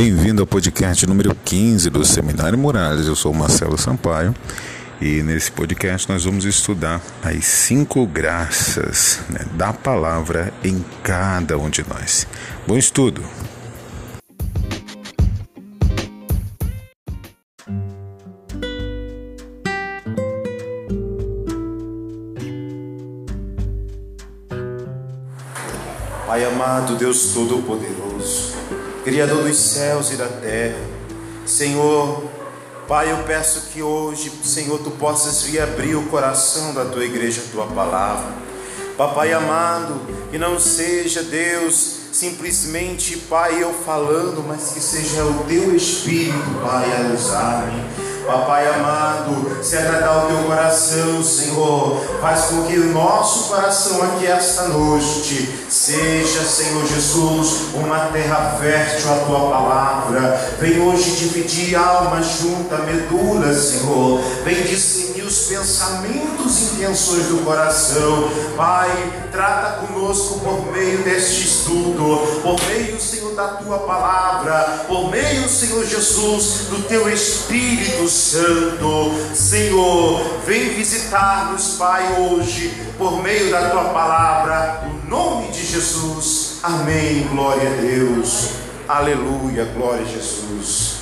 [0.00, 3.08] Bem-vindo ao podcast número 15 do Seminário Morales.
[3.08, 4.32] Eu sou Marcelo Sampaio
[5.00, 11.68] e nesse podcast nós vamos estudar as cinco graças né, da palavra em cada um
[11.68, 12.28] de nós.
[12.64, 13.24] Bom estudo!
[26.24, 27.97] Pai amado, Deus Todo-Poderoso,
[29.08, 30.76] Criador dos céus e da terra,
[31.46, 32.24] Senhor,
[32.86, 37.40] Pai, eu peço que hoje, Senhor, tu possas vir abrir o coração da tua igreja,
[37.40, 38.34] a tua palavra.
[38.98, 39.98] Papai amado,
[40.30, 46.84] que não seja Deus simplesmente, Pai, eu falando, mas que seja o teu Espírito, Pai,
[46.84, 53.48] a usar-me Papai amado, se agradar o teu coração, Senhor, faz com que o nosso
[53.48, 60.56] coração aqui esta noite seja, Senhor Jesus, uma terra fértil a tua palavra.
[60.60, 64.20] Vem hoje dividir alma junta, medula, Senhor.
[64.44, 68.30] Vem discernir os pensamentos e intenções do coração.
[68.54, 68.90] Pai,
[69.32, 75.86] trata conosco por meio deste estudo, por meio, Senhor, da tua palavra, por meio, Senhor
[75.86, 79.12] Jesus, do teu Espírito Santo.
[79.34, 86.58] Senhor, vem visitar-nos, Pai, hoje, por meio da tua palavra, no nome de Jesus.
[86.62, 87.28] Amém.
[87.28, 88.50] Glória a Deus.
[88.88, 89.64] Aleluia.
[89.66, 90.96] Glória a Jesus.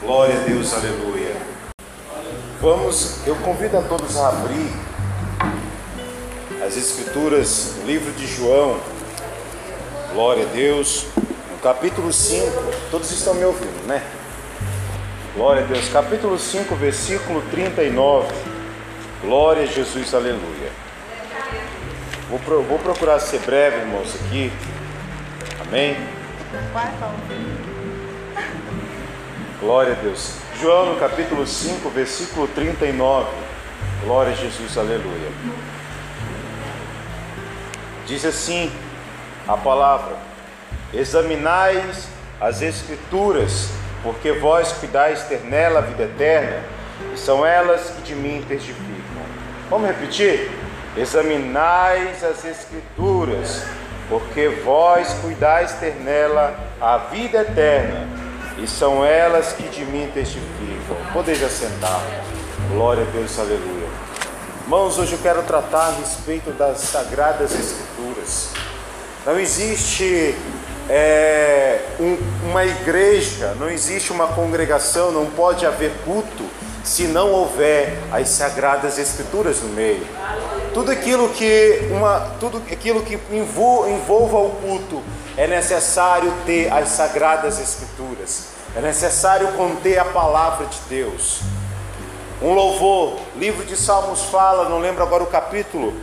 [0.00, 0.72] Glória a Deus.
[0.72, 1.36] Aleluia.
[2.60, 4.72] Vamos, eu convido a todos a abrir
[6.66, 8.80] as Escrituras, o livro de João.
[10.14, 11.04] Glória a Deus.
[11.16, 12.46] No capítulo 5,
[12.90, 14.02] todos estão me ouvindo, né?
[15.36, 15.90] Glória a Deus.
[15.90, 18.34] Capítulo 5, versículo 39.
[19.20, 20.72] Glória a Jesus, aleluia.
[22.30, 24.50] Vou, pro, vou procurar ser breve, irmãos, aqui.
[25.60, 25.94] Amém?
[29.60, 30.36] Glória a Deus.
[30.58, 33.28] João, capítulo 5, versículo 39.
[34.04, 35.30] Glória a Jesus, aleluia.
[38.06, 38.72] Diz assim
[39.46, 40.16] a palavra:
[40.94, 42.08] Examinais
[42.40, 43.68] as Escrituras
[44.06, 46.62] porque vós cuidais ter nela a vida eterna,
[47.12, 48.86] e são elas que de mim testificam.
[49.68, 50.48] Vamos repetir?
[50.96, 53.64] Examinais as Escrituras,
[54.08, 58.06] porque vós cuidais ter nela a vida eterna,
[58.58, 60.96] e são elas que de mim testificam.
[61.12, 62.00] Podeis assentar.
[62.70, 63.88] Glória a Deus, aleluia.
[64.62, 68.52] Irmãos, hoje eu quero tratar a respeito das Sagradas Escrituras.
[69.26, 70.36] Não existe
[70.88, 72.16] é, um,
[72.50, 76.44] uma igreja, não existe uma congregação, não pode haver culto
[76.84, 80.06] se não houver as sagradas escrituras no meio.
[80.72, 85.02] Tudo aquilo que uma, tudo aquilo que envolva o culto
[85.36, 88.48] é necessário ter as sagradas escrituras.
[88.76, 91.40] É necessário conter a palavra de Deus.
[92.40, 95.94] Um louvor, livro de Salmos fala, não lembro agora o capítulo,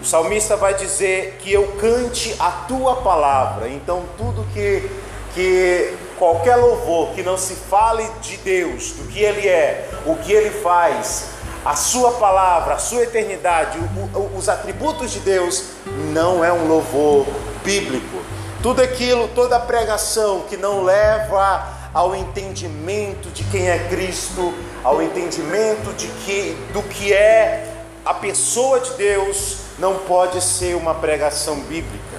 [0.00, 3.68] o salmista vai dizer que eu cante a tua palavra.
[3.68, 4.88] Então, tudo que,
[5.34, 10.32] que qualquer louvor que não se fale de Deus, do que Ele é, o que
[10.32, 11.30] Ele faz,
[11.64, 15.64] a sua palavra, a sua eternidade, o, o, os atributos de Deus,
[16.12, 17.26] não é um louvor
[17.64, 18.22] bíblico.
[18.62, 24.54] Tudo aquilo, toda pregação que não leva ao entendimento de quem é Cristo,
[24.84, 30.94] ao entendimento de que, do que é a pessoa de Deus, não pode ser uma
[30.94, 32.18] pregação bíblica.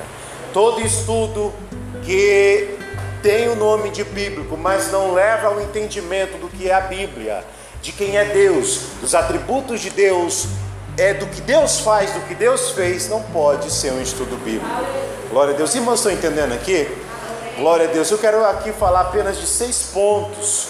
[0.54, 1.54] Todo estudo
[2.04, 2.78] que
[3.22, 7.44] tem o nome de bíblico, mas não leva ao entendimento do que é a Bíblia,
[7.82, 10.48] de quem é Deus, dos atributos de Deus,
[10.98, 14.66] é do que Deus faz, do que Deus fez, não pode ser um estudo bíblico.
[15.30, 15.74] Glória a Deus.
[15.76, 16.90] Irmãos, estão entendendo aqui?
[17.58, 18.10] Glória a Deus.
[18.10, 20.70] Eu quero aqui falar apenas de seis pontos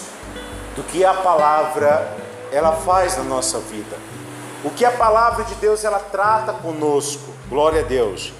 [0.76, 2.16] do que a palavra
[2.52, 3.96] ela faz na nossa vida.
[4.62, 8.32] O que a palavra de Deus ela trata conosco, glória a Deus.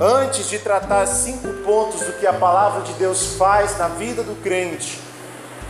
[0.00, 4.40] Antes de tratar cinco pontos do que a palavra de Deus faz na vida do
[4.42, 5.00] crente,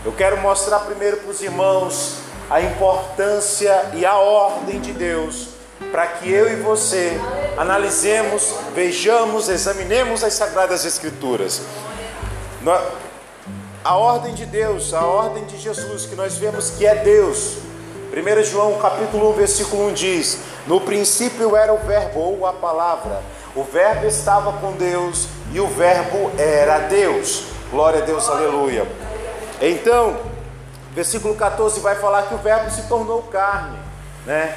[0.05, 2.19] eu quero mostrar primeiro para os irmãos
[2.49, 5.61] a importância e a ordem de Deus
[5.91, 7.19] para que eu e você
[7.56, 11.62] analisemos, vejamos, examinemos as Sagradas Escrituras.
[13.82, 17.56] A ordem de Deus, a ordem de Jesus, que nós vemos que é Deus,
[18.12, 23.23] 1 João capítulo 1, versículo 1 diz: No princípio era o verbo ou a palavra.
[23.55, 27.45] O verbo estava com Deus e o verbo era Deus.
[27.71, 28.87] Glória a Deus, aleluia.
[29.61, 30.17] Então,
[30.93, 33.79] versículo 14 vai falar que o verbo se tornou carne,
[34.27, 34.56] né?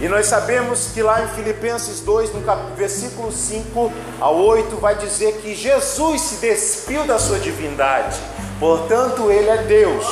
[0.00, 2.42] E nós sabemos que lá em Filipenses 2, no
[2.74, 8.18] versículo 5 ao 8, vai dizer que Jesus se despiu da sua divindade,
[8.58, 10.04] portanto, ele é Deus.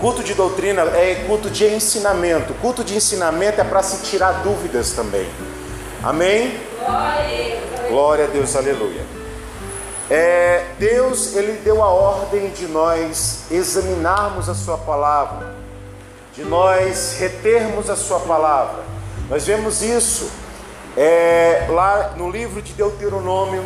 [0.00, 2.52] Culto de doutrina é culto de ensinamento.
[2.54, 5.26] Culto de ensinamento é para se tirar dúvidas também.
[6.02, 6.60] Amém?
[7.88, 9.02] Glória a Deus, aleluia.
[10.10, 15.54] É, Deus, ele deu a ordem de nós examinarmos a sua palavra,
[16.34, 18.82] de nós retermos a sua palavra.
[19.30, 20.28] Nós vemos isso
[20.98, 23.64] é, lá no livro de Deuteronômio,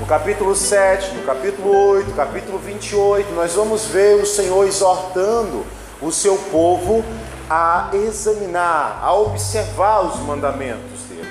[0.00, 5.66] no capítulo 7, no capítulo 8, capítulo 28, nós vamos ver o Senhor exortando
[6.00, 7.04] o seu povo
[7.50, 11.28] a examinar, a observar os mandamentos dele.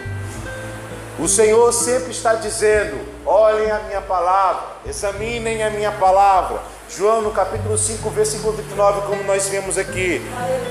[1.17, 2.95] O Senhor sempre está dizendo:
[3.25, 6.59] olhem a minha palavra, examinem a minha palavra.
[6.87, 10.21] João no capítulo 5, versículo 29, como nós vemos aqui,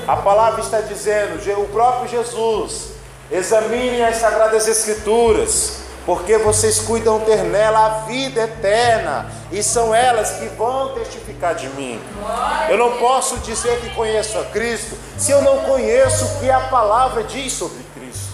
[0.07, 2.91] a palavra está dizendo, o próprio Jesus,
[3.29, 10.31] examinem as sagradas escrituras, porque vocês cuidam ter nela a vida eterna, e são elas
[10.31, 12.01] que vão testificar de mim.
[12.67, 16.61] Eu não posso dizer que conheço a Cristo se eu não conheço o que a
[16.61, 18.33] palavra diz sobre Cristo.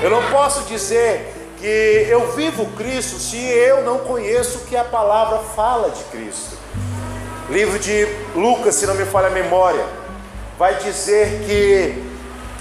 [0.00, 4.84] Eu não posso dizer que eu vivo Cristo se eu não conheço o que a
[4.84, 6.56] palavra fala de Cristo.
[7.50, 9.84] Livro de Lucas, se não me falha a memória,
[10.58, 12.09] vai dizer que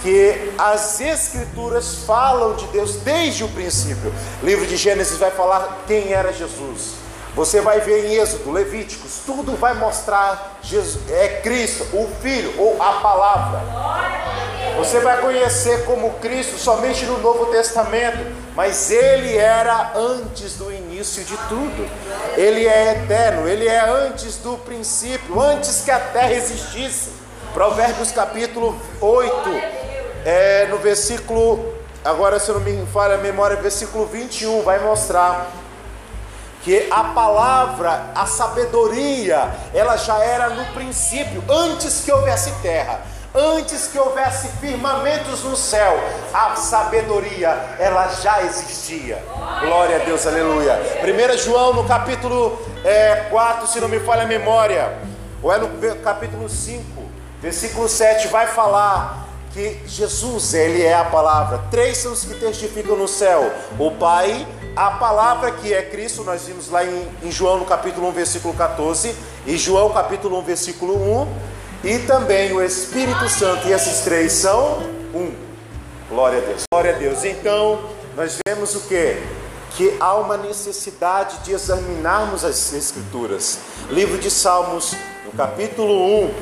[0.02, 4.14] que as escrituras falam de Deus desde o princípio.
[4.44, 7.00] livro de Gênesis vai falar quem era Jesus.
[7.36, 12.82] Você vai ver em Êxodo, Levíticos, tudo vai mostrar Jesus é Cristo, o Filho ou
[12.82, 13.62] a palavra.
[14.78, 18.18] Você vai conhecer como Cristo somente no Novo Testamento,
[18.56, 21.90] mas ele era antes do início de tudo.
[22.36, 27.12] Ele é eterno, ele é antes do princípio, antes que a terra existisse.
[27.54, 29.89] Provérbios capítulo 8,
[30.26, 31.74] é, no versículo,
[32.04, 35.52] agora se não me falha a memória, versículo 21, vai mostrar
[36.64, 43.02] que a palavra, a sabedoria, ela já era no princípio, antes que houvesse terra.
[43.34, 46.00] Antes que houvesse firmamentos no céu,
[46.34, 49.24] a sabedoria ela já existia.
[49.62, 50.80] Glória a Deus, aleluia.
[51.04, 54.98] 1 João no capítulo é, 4, se não me falha a memória,
[55.44, 56.84] ou é no capítulo 5,
[57.40, 61.62] versículo 7, vai falar que Jesus, ele é a palavra.
[61.72, 66.44] Três são os que testificam no céu: o Pai, a palavra que é Cristo, nós
[66.44, 69.16] vimos lá em, em João no capítulo 1, versículo 14,
[69.46, 74.80] e João capítulo 1, versículo 1 e também o Espírito Santo, e esses três são
[75.14, 75.34] um.
[76.10, 76.64] Glória a Deus.
[76.70, 77.24] Glória a Deus.
[77.24, 77.80] Então,
[78.18, 79.18] nós vemos o que?
[79.78, 83.60] Que há uma necessidade de examinarmos as Escrituras.
[83.90, 84.94] Livro de Salmos,
[85.26, 86.34] no capítulo 1,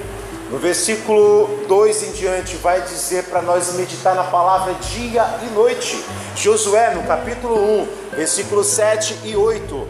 [0.49, 6.03] no versículo 2 em diante, vai dizer para nós meditar na palavra dia e noite.
[6.35, 9.87] Josué, no capítulo 1, versículo 7 e 8,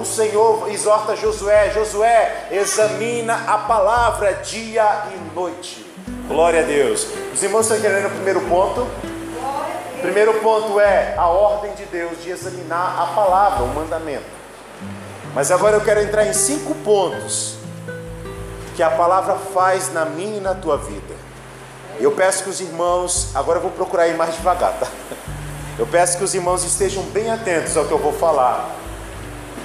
[0.00, 5.86] o Senhor exorta Josué: Josué, examina a palavra dia e noite.
[6.26, 7.06] Glória a Deus.
[7.34, 8.86] Os irmãos estão entendendo o primeiro ponto?
[10.00, 14.24] Primeiro ponto é a ordem de Deus de examinar a palavra, o mandamento.
[15.34, 17.59] Mas agora eu quero entrar em cinco pontos
[18.76, 21.14] que a palavra faz na minha e na tua vida.
[21.98, 24.86] Eu peço que os irmãos, agora eu vou procurar ir mais devagar, tá?
[25.78, 28.70] Eu peço que os irmãos estejam bem atentos ao que eu vou falar.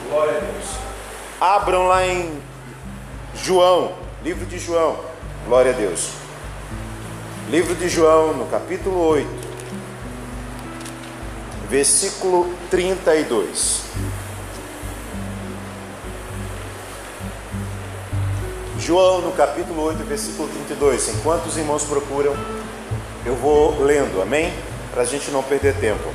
[0.09, 0.65] Glória a Deus.
[1.39, 2.41] Abram lá em
[3.33, 3.93] João,
[4.24, 4.97] livro de João.
[5.45, 6.09] Glória a Deus.
[7.50, 9.29] Livro de João, no capítulo 8,
[11.69, 13.83] versículo 32.
[18.86, 21.10] João, no capítulo 8, versículo 32.
[21.10, 22.36] Enquanto os irmãos procuram,
[23.25, 24.54] eu vou lendo, amém?
[24.92, 26.08] Para a gente não perder tempo.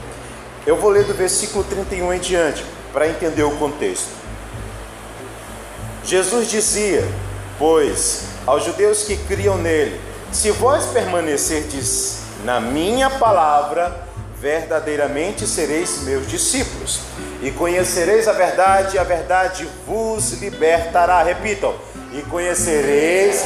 [0.64, 4.10] Eu vou ler do versículo 31 em diante para entender o contexto.
[6.04, 7.04] Jesus dizia,
[7.58, 10.00] pois, aos judeus que criam nele:
[10.30, 14.06] Se vós permanecerdes na minha palavra,
[14.40, 17.00] verdadeiramente sereis meus discípulos,
[17.42, 21.20] e conhecereis a verdade, e a verdade vos libertará.
[21.24, 21.74] Repitam:
[22.12, 23.44] E conhecereis.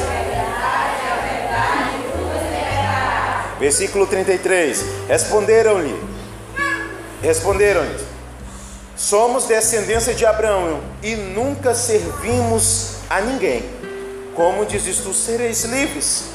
[3.58, 5.98] Versículo 33: Responderam-lhe,
[7.22, 8.14] responderam-lhe
[8.96, 13.64] Somos descendência de Abraão e nunca servimos a ninguém.
[14.36, 16.26] Como dizes tu, sereis livres.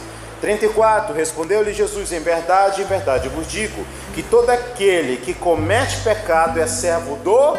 [0.41, 1.15] 34.
[1.15, 6.67] Respondeu-lhe Jesus: Em verdade, em verdade vos digo que todo aquele que comete pecado é
[6.67, 7.57] servo do.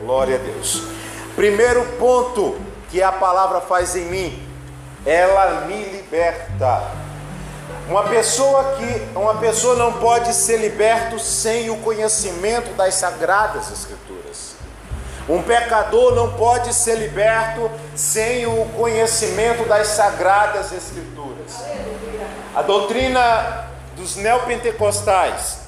[0.00, 0.82] Glória a Deus.
[1.34, 2.56] Primeiro ponto
[2.90, 4.48] que a palavra faz em mim,
[5.06, 6.82] ela me liberta.
[7.88, 14.54] Uma pessoa que uma pessoa não pode ser liberto sem o conhecimento das sagradas escrituras.
[15.28, 21.54] Um pecador não pode ser liberto sem o conhecimento das sagradas escrituras.
[22.54, 23.66] A doutrina
[23.96, 25.59] dos neopentecostais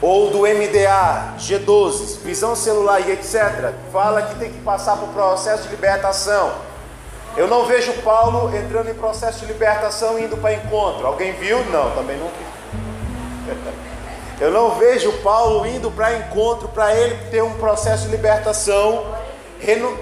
[0.00, 5.64] ou do MDA, G12, visão celular e etc., fala que tem que passar por processo
[5.64, 6.52] de libertação.
[7.36, 11.06] Eu não vejo Paulo entrando em processo de libertação e indo para encontro.
[11.06, 11.64] Alguém viu?
[11.66, 13.56] Não, também não vi.
[14.38, 19.06] Eu não vejo Paulo indo para encontro para ele ter um processo de libertação,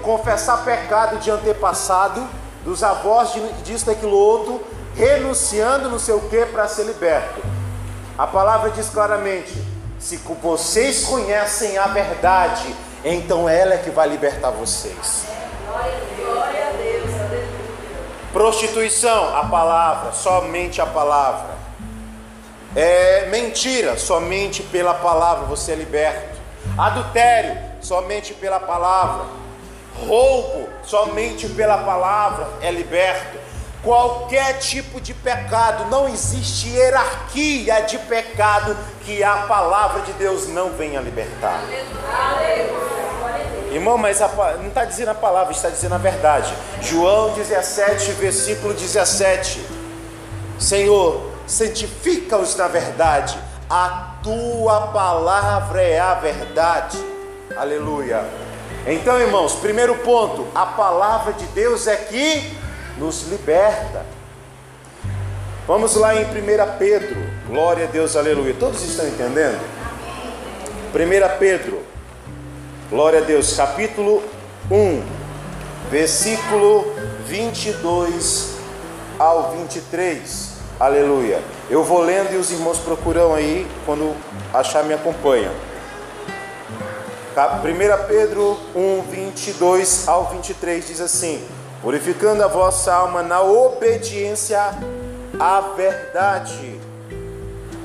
[0.03, 2.21] confessar pecado de antepassado,
[2.65, 3.31] dos avós
[3.63, 4.61] disso, daquilo outro,
[4.93, 7.41] renunciando não sei o que para ser liberto.
[8.17, 9.53] A palavra diz claramente:
[10.05, 15.25] se vocês conhecem a verdade, então ela é que vai libertar vocês.
[16.15, 17.09] Glória a Deus,
[18.31, 21.55] Prostituição, a palavra, somente a palavra.
[22.75, 26.39] É mentira, somente pela palavra você é liberto.
[26.77, 29.25] Adultério, somente pela palavra.
[30.05, 33.39] Roubo, somente pela palavra é liberto
[33.85, 38.75] qualquer tipo de pecado, não existe hierarquia de pecado
[39.05, 41.61] que a palavra de Deus não venha libertar.
[43.71, 44.27] Irmão, mas a,
[44.57, 46.51] não está dizendo a palavra, está dizendo a verdade.
[46.81, 49.63] João 17, versículo 17:
[50.57, 53.37] Senhor, santifica-os na verdade,
[53.69, 56.97] a tua palavra é a verdade.
[57.55, 58.25] Aleluia.
[58.87, 62.64] Então, irmãos, primeiro ponto: a palavra de Deus é que
[62.97, 64.05] nos liberta.
[65.67, 68.55] Vamos lá em 1 Pedro, glória a Deus, aleluia.
[68.59, 69.59] Todos estão entendendo?
[70.93, 71.81] 1 Pedro,
[72.89, 74.23] glória a Deus, capítulo
[74.69, 75.03] 1,
[75.89, 76.85] versículo
[77.25, 78.55] 22
[79.17, 81.41] ao 23, aleluia.
[81.69, 84.15] Eu vou lendo e os irmãos procuram aí, quando
[84.53, 85.51] achar, me acompanham.
[87.35, 91.43] 1 Pedro 1, 22 ao 23 diz assim:
[91.85, 94.59] purificando a vossa alma na obediência
[95.39, 96.81] à verdade,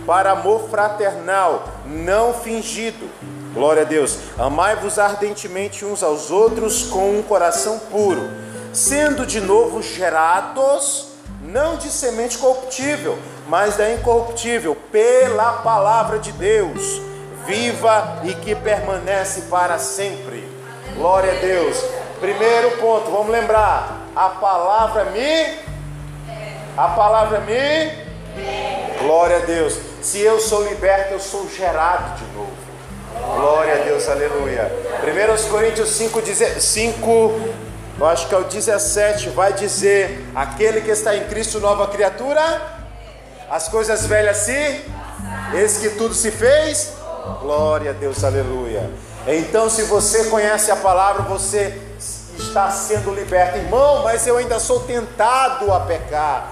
[0.07, 3.11] para amor fraternal, não fingido.
[3.53, 4.17] Glória a Deus.
[4.39, 8.23] Amai-vos ardentemente uns aos outros com um coração puro,
[8.73, 11.09] sendo de novo gerados,
[11.43, 17.03] não de semente corruptível, mas da incorruptível, pela palavra de Deus,
[17.47, 20.49] viva e que permanece para sempre.
[20.97, 21.77] Glória a Deus.
[22.21, 25.59] Primeiro ponto, vamos lembrar: a palavra me.
[26.77, 28.11] A palavra me.
[29.01, 29.79] Glória a Deus.
[30.03, 32.53] Se eu sou liberto, eu sou gerado de novo.
[33.37, 34.71] Glória a Deus, aleluia.
[35.03, 36.21] 1 Coríntios 5,
[36.61, 37.41] 5,
[37.99, 42.43] eu acho que é o 17, vai dizer: aquele que está em Cristo, nova criatura,
[43.51, 44.85] as coisas velhas se,
[45.55, 46.93] eis que tudo se fez.
[47.41, 48.91] Glória a Deus, aleluia.
[49.27, 51.90] Então, se você conhece a palavra, você
[52.41, 53.59] está sendo liberto.
[53.59, 56.51] Irmão, mas eu ainda sou tentado a pecar.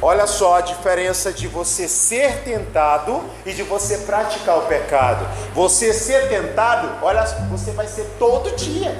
[0.00, 5.24] Olha só a diferença de você ser tentado e de você praticar o pecado.
[5.54, 8.96] Você ser tentado, olha, você vai ser todo dia.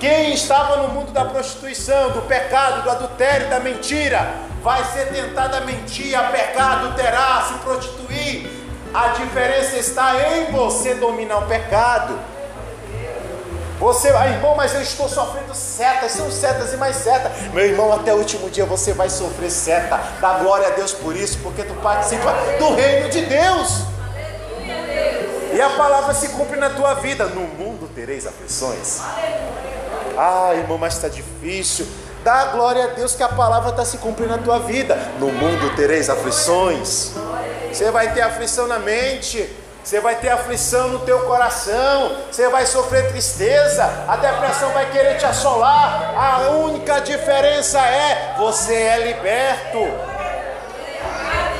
[0.00, 5.56] Quem estava no mundo da prostituição, do pecado, do adultério, da mentira, vai ser tentado
[5.56, 8.50] a mentir, a pecar, adulterar, se prostituir.
[8.94, 12.18] A diferença está em você dominar o pecado.
[13.82, 17.32] Você, ah, irmão, mas eu estou sofrendo setas, são setas e mais setas.
[17.52, 20.00] Meu irmão, até o último dia você vai sofrer seta.
[20.20, 23.80] Dá glória a Deus por isso, porque tu participa do reino de Deus.
[25.52, 27.26] E a palavra se cumpre na tua vida.
[27.26, 29.00] No mundo tereis aflições.
[30.16, 31.84] Ah, irmão, mas está difícil.
[32.22, 34.96] Dá glória a Deus que a palavra está se cumprindo na tua vida.
[35.18, 37.14] No mundo tereis aflições.
[37.72, 39.50] Você vai ter aflição na mente
[39.82, 45.18] você vai ter aflição no teu coração, você vai sofrer tristeza, a depressão vai querer
[45.18, 46.14] te assolar.
[46.16, 49.80] A única diferença é você é liberto.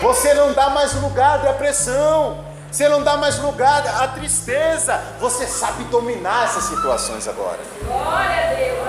[0.00, 5.00] Você não dá mais lugar à depressão, você não dá mais lugar à tristeza.
[5.20, 7.58] Você sabe dominar essas situações agora.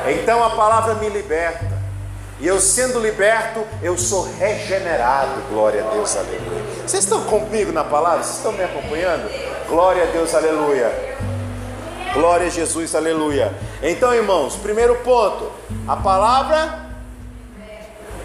[0.08, 1.73] Então a palavra me liberta.
[2.40, 5.42] E eu sendo liberto, eu sou regenerado.
[5.50, 6.64] Glória a Deus, aleluia.
[6.86, 8.24] Vocês estão comigo na palavra?
[8.24, 9.30] Vocês estão me acompanhando?
[9.68, 10.92] Glória a Deus, aleluia.
[12.14, 13.54] Glória a Jesus, aleluia.
[13.82, 15.52] Então, irmãos, primeiro ponto,
[15.88, 16.84] a palavra.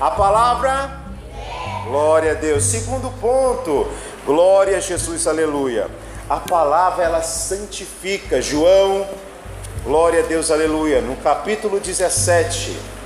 [0.00, 0.98] A palavra.
[1.86, 2.64] Glória a Deus.
[2.64, 3.88] Segundo ponto,
[4.26, 5.88] glória a Jesus, aleluia.
[6.28, 8.42] A palavra ela santifica.
[8.42, 9.06] João,
[9.84, 11.00] glória a Deus, aleluia.
[11.00, 12.97] No capítulo 17.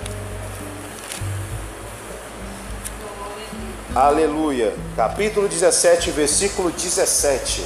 [3.94, 4.72] Aleluia.
[4.96, 7.62] Capítulo 17, versículo 17.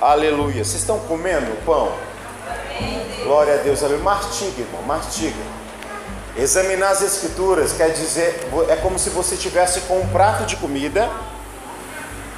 [0.00, 0.64] Aleluia.
[0.64, 1.92] Vocês estão comendo o pão?
[3.22, 3.80] Glória a Deus.
[3.80, 4.02] Aleluia.
[4.02, 5.36] Martiga, irmão, martiga.
[6.36, 11.08] Examinar as escrituras quer dizer, é como se você tivesse com um prato de comida.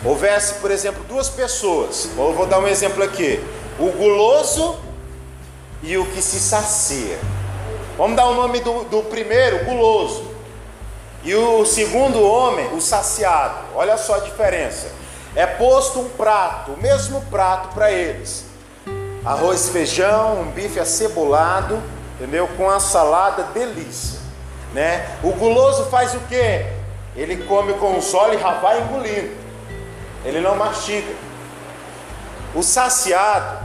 [0.04, 2.10] Houvesse, por exemplo, duas pessoas.
[2.18, 3.42] Eu vou dar um exemplo aqui:
[3.78, 4.78] o guloso
[5.82, 7.18] e o que se sacia.
[7.96, 10.33] Vamos dar o nome do, do primeiro, guloso.
[11.24, 13.56] E o segundo homem, o saciado.
[13.74, 14.88] Olha só a diferença.
[15.34, 18.44] É posto um prato, o mesmo prato para eles.
[19.24, 21.82] Arroz, feijão, um bife acebolado,
[22.14, 22.46] entendeu?
[22.58, 24.20] Com a salada delícia,
[24.74, 25.16] né?
[25.22, 26.66] O guloso faz o quê?
[27.16, 29.34] Ele come com o solo e já vai engolindo.
[30.26, 31.14] Ele não mastiga.
[32.54, 33.64] O saciado,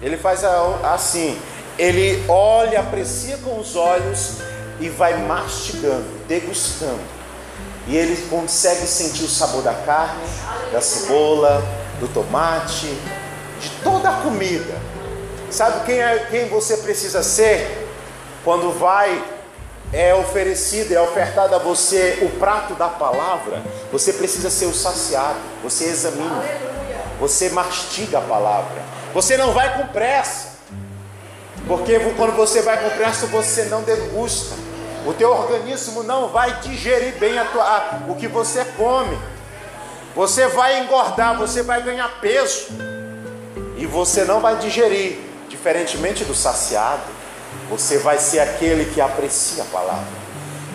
[0.00, 1.38] ele faz assim,
[1.76, 4.38] ele olha, aprecia com os olhos
[4.80, 7.00] e vai mastigando, degustando.
[7.86, 10.22] E ele consegue sentir o sabor da carne,
[10.72, 11.62] da cebola,
[11.98, 12.86] do tomate,
[13.60, 14.74] de toda a comida.
[15.50, 17.88] Sabe quem, é, quem você precisa ser
[18.44, 19.22] quando vai
[19.92, 23.62] é oferecido, é ofertado a você o prato da palavra?
[23.92, 25.38] Você precisa ser o saciado.
[25.64, 26.44] Você examina,
[27.18, 28.82] você mastiga a palavra.
[29.12, 30.50] Você não vai com pressa,
[31.66, 34.69] porque quando você vai com pressa você não degusta
[35.06, 39.18] o teu organismo não vai digerir bem a tua, a, o que você come.
[40.14, 42.68] Você vai engordar, você vai ganhar peso.
[43.76, 47.02] E você não vai digerir, diferentemente do saciado.
[47.70, 50.06] Você vai ser aquele que aprecia a palavra,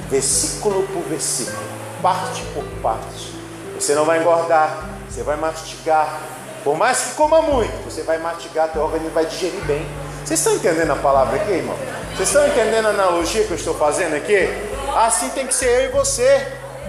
[0.10, 1.58] versículo por versículo,
[2.02, 3.34] parte por parte.
[3.76, 6.22] Você não vai engordar, você vai mastigar.
[6.64, 9.86] Por mais que coma muito, você vai mastigar, teu organismo vai digerir bem.
[10.26, 11.76] Vocês estão entendendo a palavra aqui, irmão?
[12.16, 14.50] Vocês estão entendendo a analogia que eu estou fazendo aqui?
[14.96, 16.48] Assim tem que ser eu e você.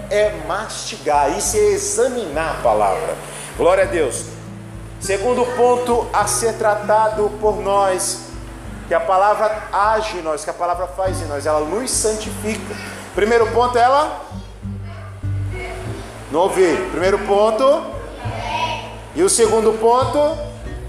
[0.09, 3.15] É mastigar, isso é examinar a palavra.
[3.59, 4.25] Glória a Deus.
[4.99, 8.21] Segundo ponto a ser tratado por nós,
[8.89, 12.75] que a palavra age em nós, que a palavra faz em nós, ela nos santifica.
[13.15, 14.19] Primeiro ponto, ela.
[16.33, 16.75] Não ouvi.
[16.91, 17.85] Primeiro ponto.
[19.15, 20.39] E o segundo ponto,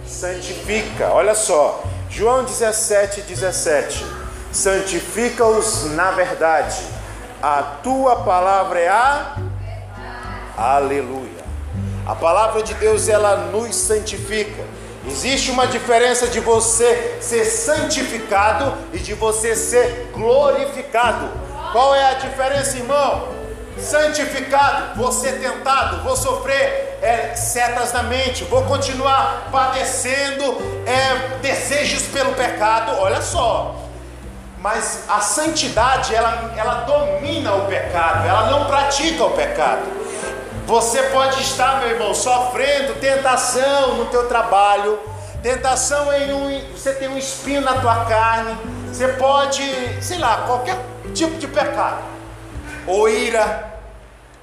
[0.06, 1.10] santifica.
[1.10, 1.84] Olha só.
[2.10, 4.06] João 17, 17:
[4.52, 6.82] Santifica-os na verdade,
[7.42, 9.36] a tua palavra é a
[10.58, 11.46] Aleluia.
[12.08, 14.64] A palavra de Deus ela nos santifica.
[15.06, 21.30] Existe uma diferença de você ser santificado e de você ser glorificado.
[21.72, 23.37] Qual é a diferença, irmão?
[23.80, 32.04] Santificado, vou ser tentado, vou sofrer é, setas na mente, vou continuar padecendo é, desejos
[32.04, 33.76] pelo pecado, olha só.
[34.60, 39.84] Mas a santidade, ela, ela domina o pecado, ela não pratica o pecado.
[40.66, 45.00] Você pode estar, meu irmão, sofrendo tentação no teu trabalho,
[45.42, 48.58] tentação em um, você tem um espinho na tua carne,
[48.92, 49.64] você pode,
[50.04, 50.78] sei lá, qualquer
[51.14, 52.17] tipo de pecado
[52.88, 53.74] ou ira,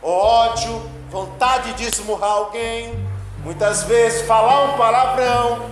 [0.03, 2.95] ou ódio, vontade de esmurrar alguém,
[3.43, 5.71] muitas vezes falar um palavrão,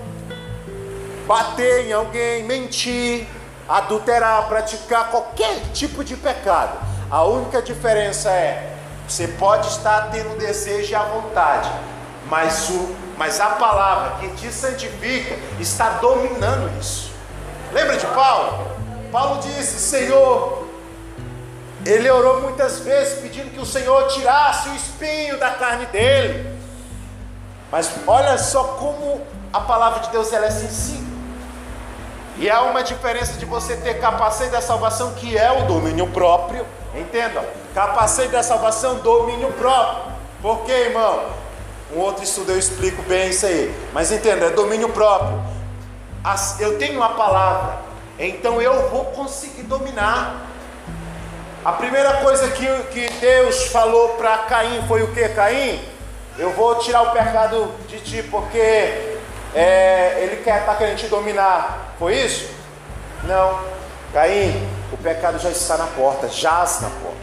[1.26, 3.26] bater em alguém, mentir,
[3.68, 6.78] adulterar, praticar qualquer tipo de pecado.
[7.10, 8.72] A única diferença é
[9.06, 11.70] você pode estar tendo desejo e a vontade,
[12.28, 17.12] mas, o, mas a palavra que te santifica está dominando isso.
[17.72, 18.66] Lembra de Paulo?
[19.10, 20.66] Paulo disse: Senhor,
[21.84, 26.58] ele orou muitas vezes pedindo que o Senhor tirasse o espinho da carne dele.
[27.70, 29.20] Mas olha só como
[29.52, 31.12] a palavra de Deus ela é sensível.
[32.38, 36.66] E há uma diferença de você ter capacete da salvação, que é o domínio próprio.
[36.94, 37.44] Entendam?
[37.74, 40.12] Capacete da salvação, domínio próprio.
[40.40, 41.24] Por quê, irmão?
[41.94, 43.74] Um outro estudo eu explico bem isso aí.
[43.92, 45.42] Mas entenda, é domínio próprio.
[46.60, 47.80] Eu tenho uma palavra,
[48.18, 50.51] então eu vou conseguir dominar.
[51.64, 55.80] A primeira coisa que, que Deus falou para Caim foi o que, Caim?
[56.36, 58.58] Eu vou tirar o pecado de ti, porque
[59.54, 61.94] é, ele quer tá querendo te dominar.
[62.00, 62.50] Foi isso?
[63.22, 63.60] Não.
[64.12, 67.16] Caim, o pecado já está na porta, jaz na porta.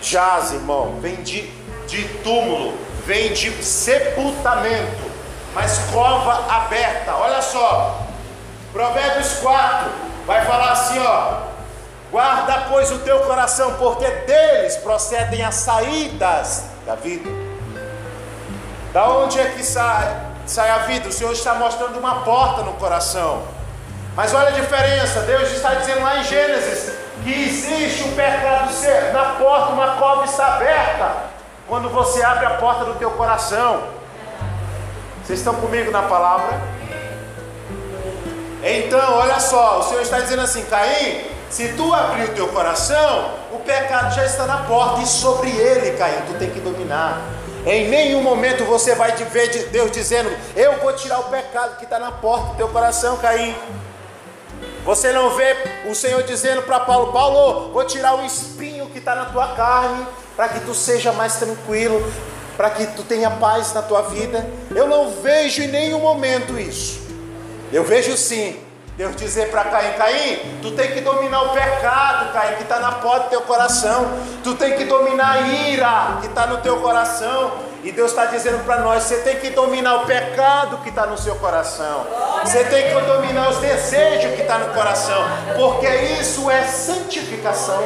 [0.00, 1.42] Jaz, irmão, vem de,
[1.86, 5.12] de túmulo, vem de sepultamento,
[5.54, 7.14] mas cova aberta.
[7.14, 8.00] Olha só,
[8.72, 9.92] Provérbios 4
[10.26, 11.51] vai falar assim: ó,
[12.12, 17.28] Guarda, pois, o teu coração, porque deles procedem as saídas da vida.
[18.92, 21.08] Da onde é que sai, sai a vida?
[21.08, 23.42] O Senhor está mostrando uma porta no coração.
[24.14, 26.92] Mas olha a diferença, Deus está dizendo lá em Gênesis
[27.24, 31.32] que existe um pecado ser na porta, uma cova está aberta.
[31.66, 33.84] quando você abre a porta do teu coração.
[35.24, 36.60] Vocês estão comigo na palavra?
[38.62, 43.32] Então, olha só, o Senhor está dizendo assim, Caim, se tu abrir o teu coração,
[43.52, 47.20] o pecado já está na porta e sobre ele, Caim, tu tem que dominar.
[47.66, 51.98] Em nenhum momento você vai ver Deus dizendo: Eu vou tirar o pecado que está
[51.98, 53.54] na porta do teu coração, Caim.
[54.84, 55.56] Você não vê
[55.88, 60.04] o Senhor dizendo para Paulo: Paulo, vou tirar o espinho que está na tua carne,
[60.34, 62.02] para que tu seja mais tranquilo,
[62.56, 64.44] para que tu tenha paz na tua vida.
[64.74, 67.01] Eu não vejo em nenhum momento isso.
[67.72, 68.60] Eu vejo sim.
[68.94, 72.92] Deus dizer para Caim, Caim, tu tem que dominar o pecado, Caim, que está na
[72.92, 74.12] porta do teu coração.
[74.44, 77.52] Tu tem que dominar a ira que está no teu coração.
[77.82, 81.16] E Deus está dizendo para nós: você tem que dominar o pecado que está no
[81.16, 82.06] seu coração.
[82.44, 85.24] Você tem que dominar os desejos que está no coração.
[85.56, 85.88] Porque
[86.20, 87.82] isso é santificação.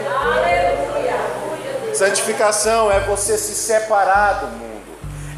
[1.94, 4.83] Santificação é você se separar do mundo.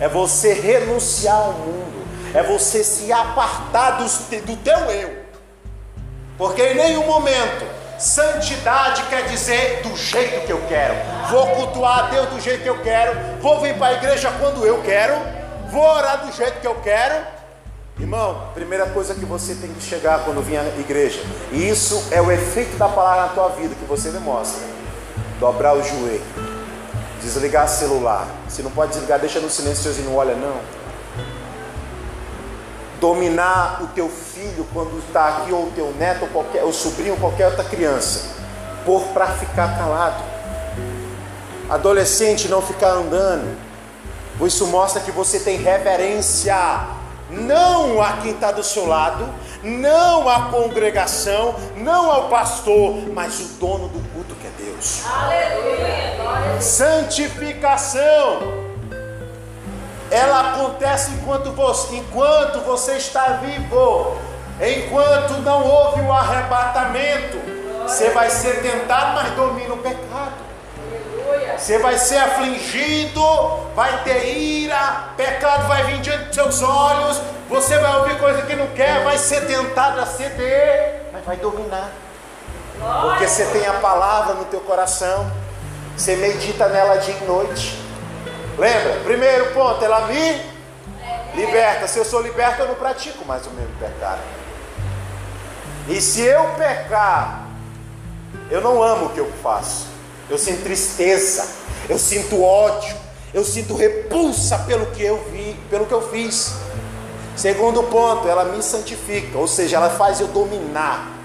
[0.00, 1.87] É você renunciar ao mundo.
[2.34, 4.04] É você se apartar do,
[4.42, 5.28] do teu eu.
[6.36, 7.66] Porque em nenhum momento
[7.98, 10.94] santidade quer dizer do jeito que eu quero.
[11.30, 13.40] Vou cultuar a Deus do jeito que eu quero.
[13.40, 15.14] Vou vir para a igreja quando eu quero.
[15.70, 17.16] Vou orar do jeito que eu quero.
[17.98, 22.22] Irmão, primeira coisa que você tem que chegar quando vir à igreja, e isso é
[22.22, 24.62] o efeito da palavra na tua vida que você demonstra.
[25.40, 26.22] Dobrar o joelho,
[27.20, 28.28] desligar o celular.
[28.48, 30.77] Se não pode desligar, deixa no silêncio, e não olha não
[33.00, 37.12] dominar o teu filho quando está aqui, ou o teu neto, ou qualquer, o sobrinho,
[37.12, 38.36] ou qualquer outra criança,
[38.84, 40.22] por para ficar calado.
[41.68, 43.56] Adolescente não ficar andando.
[44.40, 46.54] Isso mostra que você tem reverência,
[47.30, 49.28] não a quem está do seu lado,
[49.62, 55.02] não à congregação, não ao pastor, mas o dono do culto que é Deus.
[55.04, 56.60] Aleluia.
[56.60, 58.67] Santificação
[60.10, 64.16] ela acontece enquanto você, enquanto você está vivo,
[64.60, 67.38] enquanto não houve o arrebatamento.
[67.82, 70.48] Você vai ser tentado, mas domina o pecado.
[71.56, 73.22] Você vai ser afligido,
[73.74, 78.54] vai ter ira, pecado vai vir diante dos seus olhos, você vai ouvir coisa que
[78.54, 81.90] não quer, vai ser tentado a ceder, mas vai dominar.
[82.78, 85.30] Porque você tem a palavra no teu coração,
[85.96, 87.87] você medita nela dia e noite.
[88.58, 89.00] Lembra?
[89.04, 90.42] Primeiro ponto, ela me
[91.34, 91.86] liberta.
[91.86, 94.20] Se eu sou liberto, eu não pratico mais o mesmo pecado.
[95.88, 97.46] E se eu pecar,
[98.50, 99.86] eu não amo o que eu faço.
[100.28, 101.48] Eu sinto tristeza,
[101.88, 102.94] eu sinto ódio,
[103.32, 106.52] eu sinto repulsa pelo que eu vi, pelo que eu fiz.
[107.36, 111.17] Segundo ponto, ela me santifica, ou seja, ela faz eu dominar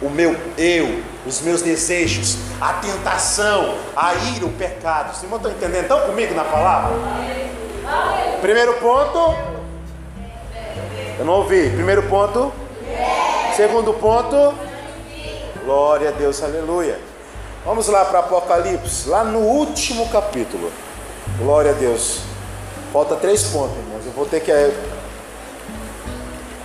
[0.00, 5.14] o meu eu, os meus desejos, a tentação, a ira, o pecado.
[5.14, 5.82] Vocês estão entendendo?
[5.82, 6.96] Estão comigo na palavra?
[8.40, 9.34] Primeiro ponto.
[11.18, 11.70] Eu não ouvi.
[11.70, 12.52] Primeiro ponto.
[13.56, 14.54] Segundo ponto.
[15.64, 16.98] Glória a Deus, aleluia.
[17.64, 20.70] Vamos lá para Apocalipse, lá no último capítulo.
[21.38, 22.20] Glória a Deus.
[22.92, 24.06] Falta três pontos, irmãos.
[24.06, 24.72] Eu vou ter que eh,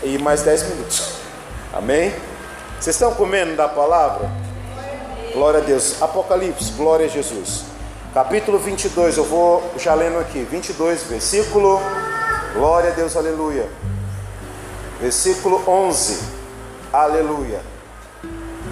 [0.04, 1.16] ir mais dez minutos.
[1.74, 2.14] Amém?
[2.84, 4.30] Vocês estão comendo da palavra?
[5.32, 6.02] Glória a Deus.
[6.02, 7.64] Apocalipse, glória a Jesus.
[8.14, 10.44] Capítulo 22, eu vou já lendo aqui.
[10.44, 11.80] 22, versículo.
[12.54, 13.70] Glória a Deus, aleluia.
[15.00, 16.24] Versículo 11.
[16.92, 17.62] Aleluia.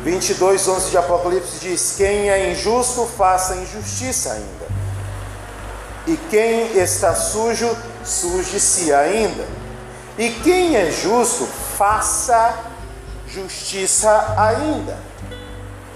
[0.04, 4.68] 22, 11 de Apocalipse diz: Quem é injusto, faça injustiça ainda.
[6.06, 7.70] E quem está sujo,
[8.04, 9.48] suje-se ainda.
[10.18, 11.46] E quem é justo,
[11.78, 12.71] faça
[13.34, 14.98] justiça ainda.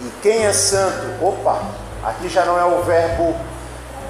[0.02, 1.24] E quem é santo?
[1.24, 1.62] Opa,
[2.04, 3.36] aqui já não é o verbo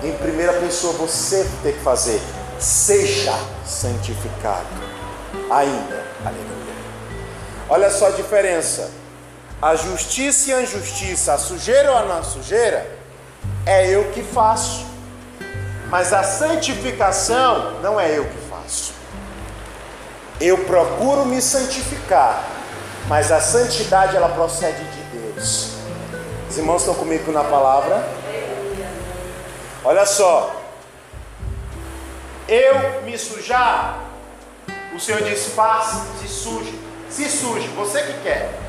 [0.03, 2.21] em primeira pessoa, você tem que fazer.
[2.59, 3.33] Seja
[3.65, 4.67] santificado
[5.49, 6.03] ainda.
[6.23, 6.75] Aleluia.
[7.69, 8.91] Olha só a diferença.
[9.61, 12.85] A justiça e a injustiça, a sujeira ou a não sujeira,
[13.65, 14.85] é eu que faço.
[15.89, 18.93] Mas a santificação não é eu que faço.
[20.39, 22.43] Eu procuro me santificar
[23.07, 25.75] mas a santidade ela procede de Deus.
[26.49, 28.07] Os irmãos estão comigo na palavra?
[29.83, 30.61] Olha só.
[32.47, 33.99] Eu me sujar,
[34.95, 38.59] o Senhor diz: faça, se suje, se suje, você que quer.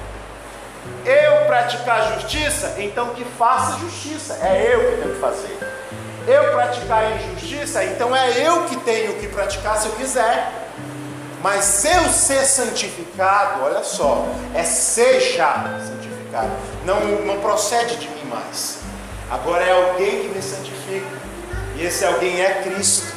[1.05, 5.59] Eu praticar justiça, então que faça justiça, é eu que tenho que fazer.
[6.27, 10.66] Eu praticar injustiça, então é eu que tenho que praticar se eu quiser.
[11.47, 16.51] Mas se eu ser santificado, olha só, é seja santificado,
[16.85, 18.79] não, não procede de mim mais.
[19.31, 21.07] Agora é alguém que me santifica.
[21.77, 23.15] E esse alguém é Cristo.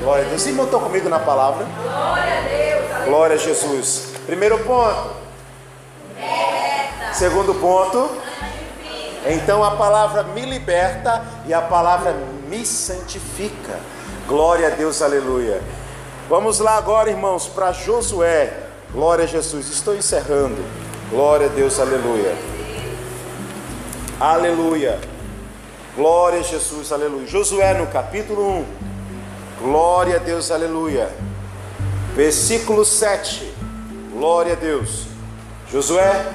[0.00, 0.46] Glória a Deus.
[0.46, 1.66] Irmãos estão comigo na palavra?
[1.82, 3.04] Glória a Deus.
[3.04, 4.14] Glória a Jesus.
[4.24, 5.10] Primeiro ponto.
[7.12, 8.16] Segundo ponto.
[9.26, 12.16] Então a palavra me liberta e a palavra
[12.48, 13.78] me santifica.
[14.26, 15.60] Glória a Deus, aleluia.
[16.32, 18.56] Vamos lá agora, irmãos, para Josué.
[18.90, 19.68] Glória a Jesus.
[19.68, 20.64] Estou encerrando.
[21.10, 22.34] Glória a Deus, aleluia.
[24.18, 24.98] Aleluia.
[25.94, 27.28] Glória a Jesus, aleluia.
[27.28, 28.64] Josué no capítulo 1.
[29.60, 31.10] Glória a Deus, aleluia.
[32.16, 33.52] Versículo 7.
[34.14, 35.08] Glória a Deus.
[35.70, 36.32] Josué,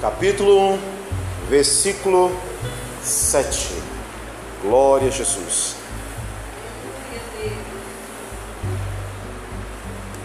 [0.00, 0.78] capítulo 1,
[1.50, 2.30] versículo
[3.02, 3.74] 7.
[4.62, 5.83] Glória a Jesus.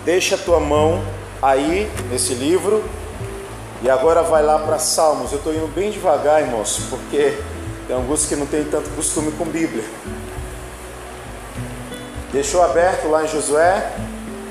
[0.05, 1.03] Deixa a tua mão
[1.41, 2.83] aí nesse livro
[3.81, 5.31] e agora vai lá para Salmos.
[5.31, 7.38] Eu estou indo bem devagar, irmãos, porque
[7.88, 9.83] tem alguns que não tem tanto costume com Bíblia.
[12.31, 13.91] Deixou aberto lá em Josué.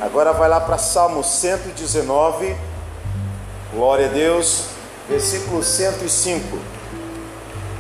[0.01, 2.57] Agora vai lá para Salmo 119.
[3.73, 4.67] Glória a Deus.
[5.09, 6.59] Versículo 105.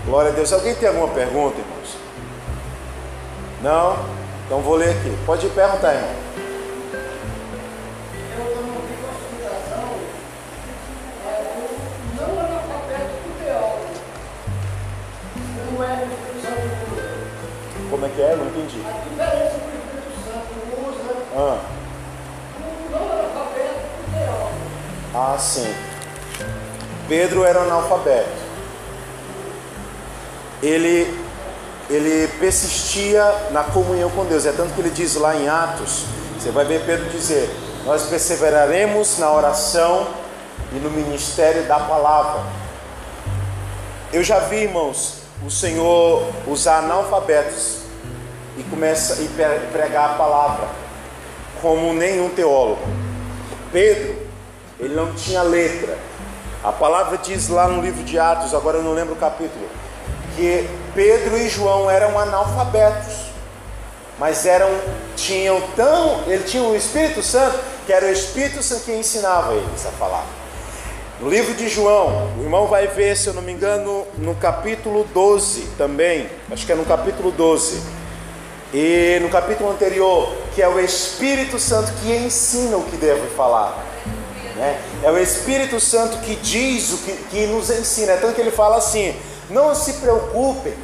[0.06, 0.52] Glória a Deus.
[0.52, 1.96] Alguém tem alguma pergunta, irmãos?
[3.62, 3.98] Não?
[4.46, 5.16] Então vou ler aqui.
[5.26, 6.27] Pode perguntar, irmão.
[18.68, 18.84] Entendi.
[18.86, 20.52] A diferença que o Espírito Santo
[20.88, 21.60] usa Ah,
[25.14, 25.74] não ah, sim.
[27.08, 28.28] Pedro era analfabeto.
[30.62, 31.18] Ele,
[31.88, 34.44] ele persistia na comunhão com Deus.
[34.44, 36.04] É tanto que ele diz lá em Atos,
[36.38, 37.50] você vai ver Pedro dizer:
[37.84, 40.06] Nós perseveraremos na oração
[40.72, 42.42] e no ministério da palavra.
[44.12, 47.87] Eu já vi, irmãos, o Senhor usar analfabetos
[48.58, 50.68] e começa pre- pregar a palavra
[51.62, 52.82] como nenhum teólogo.
[53.72, 54.16] Pedro,
[54.80, 55.96] ele não tinha letra.
[56.62, 59.68] A palavra diz lá no livro de Atos, agora eu não lembro o capítulo,
[60.34, 63.14] que Pedro e João eram analfabetos,
[64.18, 64.68] mas eram
[65.14, 69.86] tinham tão, ele tinha o Espírito Santo, que era o Espírito Santo que ensinava eles
[69.86, 70.26] a falar.
[71.20, 75.04] No livro de João, o irmão vai ver, se eu não me engano, no capítulo
[75.14, 77.80] 12 também, acho que é no capítulo 12.
[78.72, 83.74] E no capítulo anterior, que é o Espírito Santo que ensina o que deve falar.
[84.56, 84.78] né?
[85.02, 88.12] É o Espírito Santo que diz o que, que nos ensina.
[88.12, 89.16] É tanto que ele fala assim:
[89.48, 90.74] não se preocupem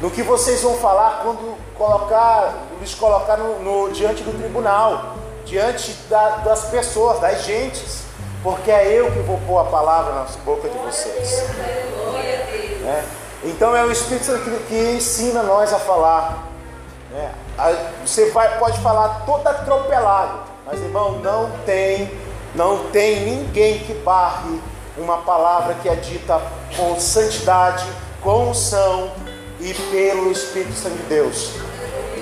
[0.00, 5.92] no que vocês vão falar quando colocar, lhes colocar no, no- diante do tribunal, diante
[6.08, 7.98] da- das pessoas, das gentes,
[8.42, 11.44] porque é eu que vou pôr a palavra na boca de vocês.
[12.82, 13.04] né?
[13.44, 16.49] Então é o Espírito Santo que, que ensina nós a falar.
[17.58, 22.10] A- Você vai, pode falar todo atropelado, mas irmão, não tem,
[22.54, 24.60] não tem ninguém que barre
[24.96, 26.40] uma palavra que é dita
[26.76, 27.86] com santidade,
[28.22, 29.10] com unção
[29.60, 31.52] e pelo Espírito Santo de Deus.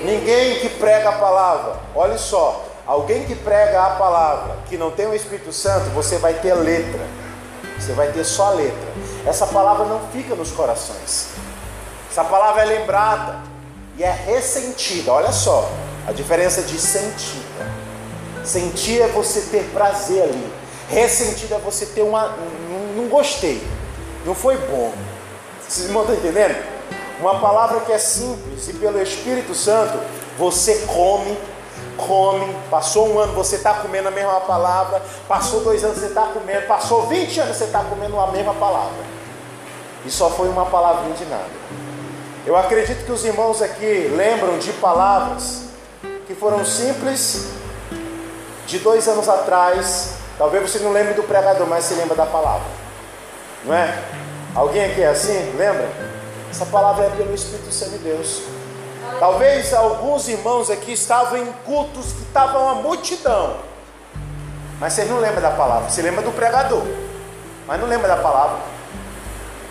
[0.05, 5.07] Ninguém que prega a palavra, olha só, alguém que prega a palavra que não tem
[5.07, 7.01] o Espírito Santo, você vai ter letra,
[7.79, 8.88] você vai ter só letra.
[9.27, 11.31] Essa palavra não fica nos corações.
[12.11, 13.47] Essa palavra é lembrada
[13.98, 15.12] e é ressentida.
[15.12, 15.68] Olha só
[16.06, 17.66] a diferença de sentida.
[18.44, 20.52] Sentir é você ter prazer ali.
[20.88, 22.28] Ressentido é você ter uma.
[22.28, 23.61] Não, não gostei.
[24.24, 24.92] Não foi bom.
[25.61, 26.64] Vocês estão entendendo?
[27.20, 29.98] Uma palavra que é simples e pelo Espírito Santo
[30.38, 31.37] você come,
[31.96, 32.56] come.
[32.70, 35.02] Passou um ano você está comendo a mesma palavra.
[35.26, 36.66] Passou dois anos você está comendo.
[36.66, 39.04] Passou 20 anos você está comendo a mesma palavra.
[40.06, 41.88] E só foi uma palavrinha de nada.
[42.46, 45.64] Eu acredito que os irmãos aqui lembram de palavras
[46.27, 47.48] que foram simples
[48.66, 50.14] de dois anos atrás.
[50.37, 52.66] Talvez você não lembre do pregador, mas se lembra da palavra.
[53.64, 54.03] Não é?
[54.55, 55.53] Alguém aqui é assim?
[55.57, 55.88] Lembra?
[56.51, 58.42] Essa palavra é pelo Espírito Santo de Deus.
[59.18, 63.57] Talvez alguns irmãos aqui estavam em cultos que estavam uma multidão.
[64.79, 66.85] Mas vocês não lembram da palavra, você lembra do pregador,
[67.66, 68.59] mas não lembra da palavra.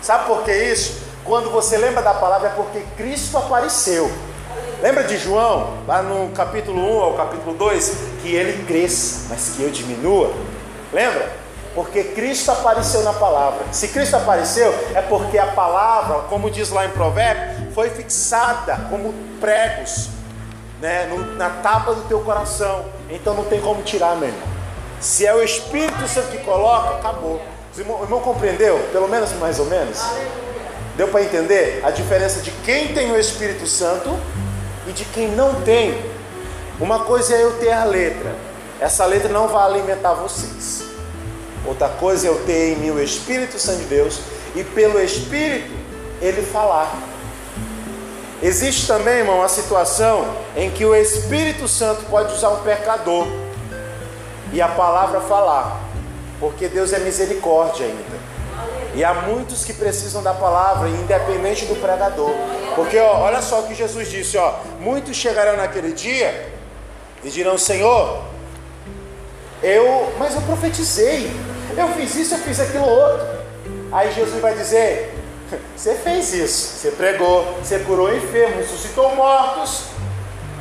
[0.02, 1.07] Sabe por que isso?
[1.28, 4.10] Quando você lembra da palavra é porque Cristo apareceu.
[4.80, 9.62] Lembra de João, lá no capítulo 1 ao capítulo 2, que ele cresça, mas que
[9.62, 10.32] eu diminua?
[10.90, 11.30] Lembra?
[11.74, 13.66] Porque Cristo apareceu na palavra.
[13.72, 19.12] Se Cristo apareceu, é porque a palavra, como diz lá em Provérbios, foi fixada como
[19.38, 20.08] pregos
[20.80, 22.86] né, na tapa do teu coração.
[23.10, 24.48] Então não tem como tirar, meu irmão.
[24.98, 27.38] Se é o Espírito Santo que coloca, acabou.
[27.76, 28.78] O irmão, o irmão compreendeu?
[28.92, 30.02] Pelo menos mais ou menos?
[30.98, 34.18] Deu para entender a diferença de quem tem o Espírito Santo
[34.84, 35.96] e de quem não tem?
[36.80, 38.34] Uma coisa é eu ter a letra,
[38.80, 40.82] essa letra não vai alimentar vocês.
[41.64, 44.18] Outra coisa é eu ter em mim o Espírito Santo de Deus
[44.56, 45.70] e pelo Espírito
[46.20, 46.92] ele falar.
[48.42, 53.28] Existe também, irmão, uma situação em que o Espírito Santo pode usar um pecador
[54.52, 55.80] e a palavra falar,
[56.40, 58.17] porque Deus é misericórdia ainda.
[58.98, 62.32] E há muitos que precisam da palavra, independente do pregador.
[62.74, 66.52] Porque ó, olha só o que Jesus disse: ó, muitos chegarão naquele dia
[67.22, 68.24] e dirão: Senhor,
[69.62, 71.30] eu, mas eu profetizei,
[71.76, 73.24] eu fiz isso, eu fiz aquilo outro.
[73.92, 75.14] Aí Jesus vai dizer:
[75.76, 79.84] Você fez isso, você pregou, você curou enfermos, ressuscitou mortos,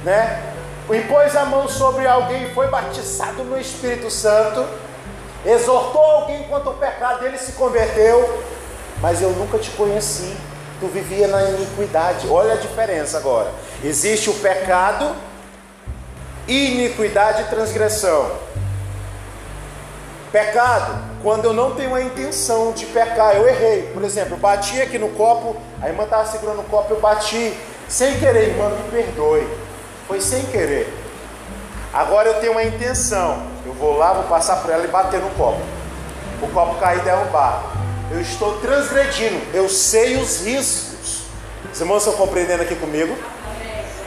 [0.04, 0.44] né?
[0.88, 4.64] Impôs a mão sobre alguém, foi batizado no Espírito Santo,
[5.48, 8.44] exortou alguém quanto ao pecado, ele se converteu,
[9.00, 10.36] mas eu nunca te conheci.
[10.80, 12.28] Tu vivia na iniquidade.
[12.30, 13.52] Olha a diferença agora.
[13.84, 15.16] Existe o pecado,
[16.48, 18.32] iniquidade e transgressão.
[20.32, 23.84] Pecado, quando eu não tenho a intenção de pecar, eu errei.
[23.94, 27.58] Por exemplo, eu bati aqui no copo, a irmã estava segurando o copo, eu bati
[27.88, 29.48] sem querer, irmã, me perdoe.
[30.08, 30.94] Foi sem querer.
[31.94, 33.57] Agora eu tenho uma intenção.
[33.80, 35.62] Vou lá, vou passar por ela e bater no copo.
[36.42, 37.64] O copo cair e derrubar.
[38.12, 39.40] Eu estou transgredindo.
[39.54, 41.24] Eu sei os riscos.
[41.72, 43.16] Os irmãos estão compreendendo aqui comigo?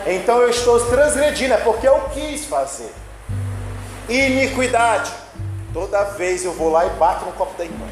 [0.06, 2.92] Então eu estou transgredindo, é porque eu quis fazer.
[4.08, 5.12] Iniquidade.
[5.72, 7.86] Toda vez eu vou lá e bato no copo da irmã.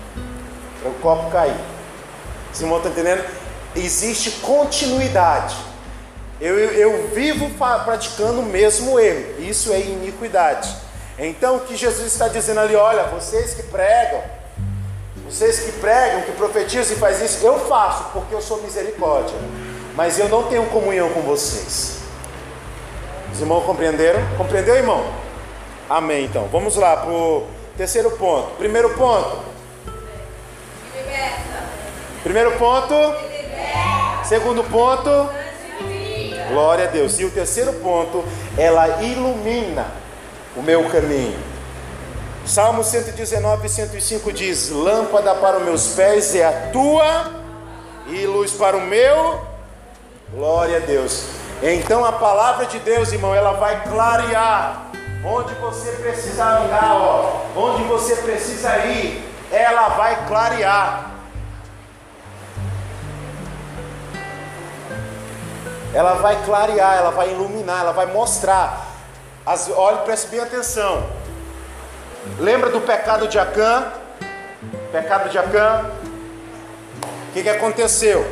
[0.81, 1.57] Para o copo cair.
[2.53, 3.25] Os irmãos estão entendendo?
[3.77, 5.55] Existe continuidade.
[6.41, 7.51] Eu, eu, eu vivo
[7.85, 9.41] praticando o mesmo erro.
[9.41, 10.88] Isso é iniquidade.
[11.19, 14.23] Então o que Jesus está dizendo ali, olha, vocês que pregam,
[15.29, 19.37] vocês que pregam, que profetizam e fazem isso, eu faço, porque eu sou misericórdia.
[19.95, 21.99] Mas eu não tenho comunhão com vocês.
[23.33, 24.21] Os irmãos compreenderam?
[24.37, 25.05] Compreendeu, irmão?
[25.91, 26.25] Amém.
[26.25, 28.57] Então, vamos lá para o terceiro ponto.
[28.57, 29.39] Primeiro ponto.
[32.23, 32.95] Primeiro ponto.
[34.25, 35.31] Segundo ponto.
[36.49, 37.19] Glória a Deus.
[37.19, 38.25] E o terceiro ponto,
[38.57, 39.87] ela ilumina
[40.59, 41.39] o meu caminho.
[42.45, 47.31] Salmo 119, 105 diz: Lâmpada para os meus pés é a tua,
[48.09, 49.41] e luz para o meu.
[50.33, 51.25] Glória a Deus.
[51.63, 54.91] Então a palavra de Deus, irmão, ela vai clarear
[55.25, 61.07] onde você precisa andar, ó, onde você precisa ir, ela vai clarear.
[65.93, 68.88] Ela vai clarear, ela vai iluminar, ela vai mostrar.
[69.49, 69.71] As,
[70.05, 71.09] preste bem atenção.
[72.39, 73.91] Lembra do pecado de Acã?
[74.93, 75.91] Pecado de Acã?
[77.03, 78.27] O que, que aconteceu?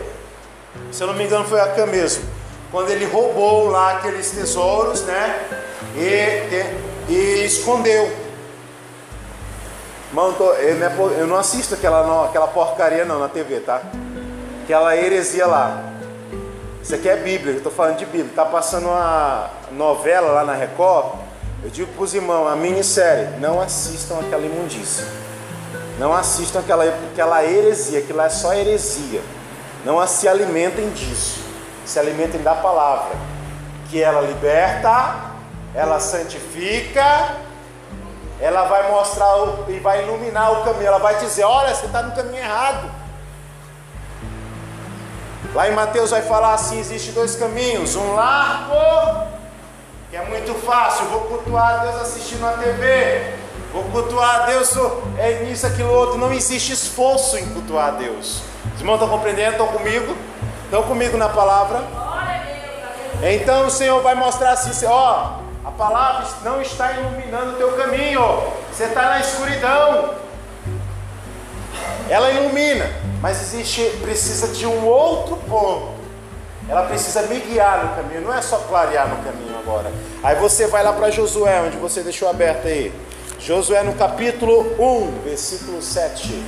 [0.92, 2.22] Se eu não me engano, foi Acã mesmo.
[2.70, 5.40] Quando ele roubou lá aqueles tesouros, né?
[5.96, 8.14] E, e escondeu.
[10.12, 10.36] Mano,
[11.16, 13.80] eu, não assisto aquela, aquela porcaria não na TV, tá?
[14.64, 15.82] Aquela heresia lá.
[16.82, 18.26] Isso aqui é Bíblia, eu estou falando de Bíblia.
[18.26, 21.14] Está passando uma novela lá na Record.
[21.62, 25.06] Eu digo para os irmãos, a minissérie, não assistam aquela imundícia.
[25.98, 29.22] Não assistam aquela, aquela heresia, aquilo é só heresia.
[29.84, 31.40] Não se alimentem disso.
[31.84, 33.16] Se alimentem da palavra.
[33.90, 35.14] Que ela liberta,
[35.74, 37.36] ela santifica,
[38.40, 40.88] ela vai mostrar o, e vai iluminar o caminho.
[40.88, 42.90] Ela vai dizer: olha, você está no caminho errado.
[45.54, 49.35] Lá em Mateus vai falar assim: existe dois caminhos, um largo,
[50.10, 53.34] que é muito fácil, vou cultuar a Deus assistindo a TV,
[53.72, 54.72] vou cultuar a Deus
[55.18, 56.18] é nisso, aquilo outro.
[56.18, 58.40] Não existe esforço em cultuar a Deus.
[58.74, 59.52] Os irmãos estão compreendendo?
[59.52, 60.16] Estão comigo?
[60.64, 61.84] Estão comigo na palavra?
[63.22, 68.20] Então o Senhor vai mostrar assim: ó, a palavra não está iluminando o teu caminho,
[68.70, 70.14] você está na escuridão.
[72.08, 72.88] Ela ilumina,
[73.20, 75.95] mas existe, precisa de um outro ponto.
[76.68, 79.92] Ela precisa me guiar no caminho, não é só clarear no caminho agora.
[80.22, 82.92] Aí você vai lá para Josué, onde você deixou aberto aí.
[83.38, 86.42] Josué no capítulo 1, versículo 7.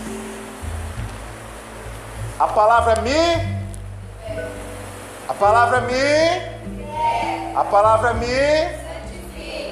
[2.39, 3.59] A palavra me.
[5.29, 7.55] A palavra me.
[7.55, 8.79] A palavra me.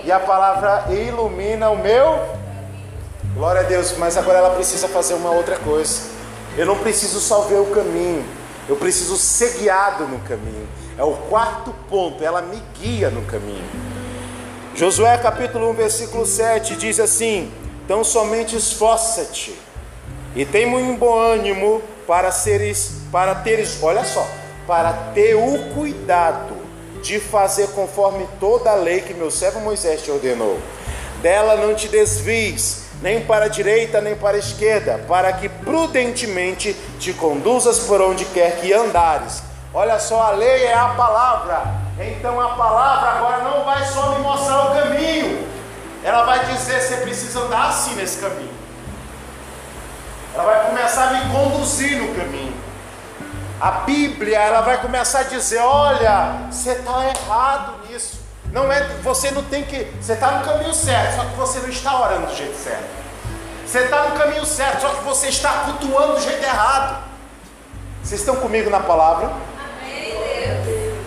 [0.05, 2.36] E a palavra ilumina o meu
[3.36, 6.09] Glória a Deus, mas agora ela precisa fazer uma outra coisa.
[6.57, 8.24] Eu não preciso só ver o caminho,
[8.69, 10.69] eu preciso ser guiado no caminho.
[10.99, 13.64] É o quarto ponto, ela me guia no caminho.
[14.75, 17.53] Josué capítulo 1, versículo 7 diz assim:
[17.85, 19.55] Então somente esforça-te
[20.35, 24.27] e tem muito bom ânimo para seres para teres, olha só,
[24.67, 26.57] para ter o cuidado
[27.03, 30.59] de fazer conforme toda a lei que meu servo Moisés te ordenou.
[31.23, 36.74] Dela não te desvies, nem para a direita, nem para a esquerda, para que prudentemente
[36.99, 39.42] te conduzas por onde quer que andares.
[39.74, 41.62] Olha só, a lei é a palavra.
[41.99, 45.47] Então a palavra agora não vai só me mostrar o caminho,
[46.05, 48.55] ela vai dizer você precisa andar assim nesse caminho.
[50.34, 52.55] Ela vai começar a me conduzir no caminho.
[53.59, 57.76] A Bíblia, ela vai começar a dizer: olha, você está errado.
[58.53, 61.68] Não é, você não tem que, você está no caminho certo, só que você não
[61.68, 62.88] está orando do jeito certo.
[63.66, 67.05] Você está no caminho certo, só que você está cultuando do jeito errado.
[68.03, 69.32] Vocês estão comigo na palavra?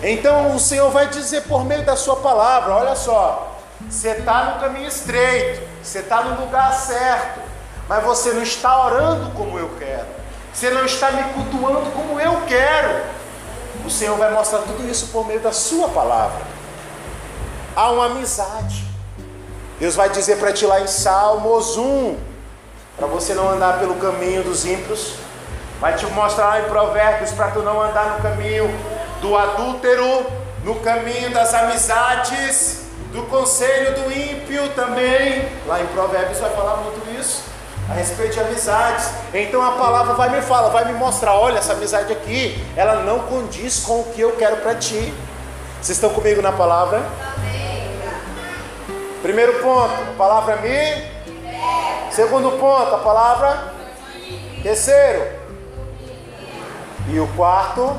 [0.02, 4.60] Então o Senhor vai dizer por meio da sua palavra: olha só, você está no
[4.60, 7.40] caminho estreito, você está no lugar certo,
[7.88, 10.06] mas você não está orando como eu quero.
[10.52, 13.04] Você não está me cultuando como eu quero.
[13.84, 16.42] O Senhor vai mostrar tudo isso por meio da Sua palavra.
[17.74, 18.84] Há uma amizade.
[19.78, 22.16] Deus vai dizer para ti lá em Salmos 1,
[22.96, 25.14] para você não andar pelo caminho dos ímpios.
[25.80, 28.68] Vai te mostrar lá em Provérbios para tu não andar no caminho
[29.22, 30.26] do adúltero,
[30.62, 35.48] no caminho das amizades, do conselho do ímpio também.
[35.66, 37.50] Lá em Provérbios vai falar muito isso
[37.90, 39.10] a respeito de amizades.
[39.34, 43.20] Então a palavra vai me falar, vai me mostrar, olha essa amizade aqui, ela não
[43.20, 45.12] condiz com o que eu quero para ti.
[45.80, 47.02] Vocês estão comigo na palavra?
[49.22, 51.20] Primeiro ponto, a palavra me.
[52.10, 53.72] Segundo ponto, a palavra.
[54.62, 55.40] Terceiro.
[57.08, 57.96] E o quarto,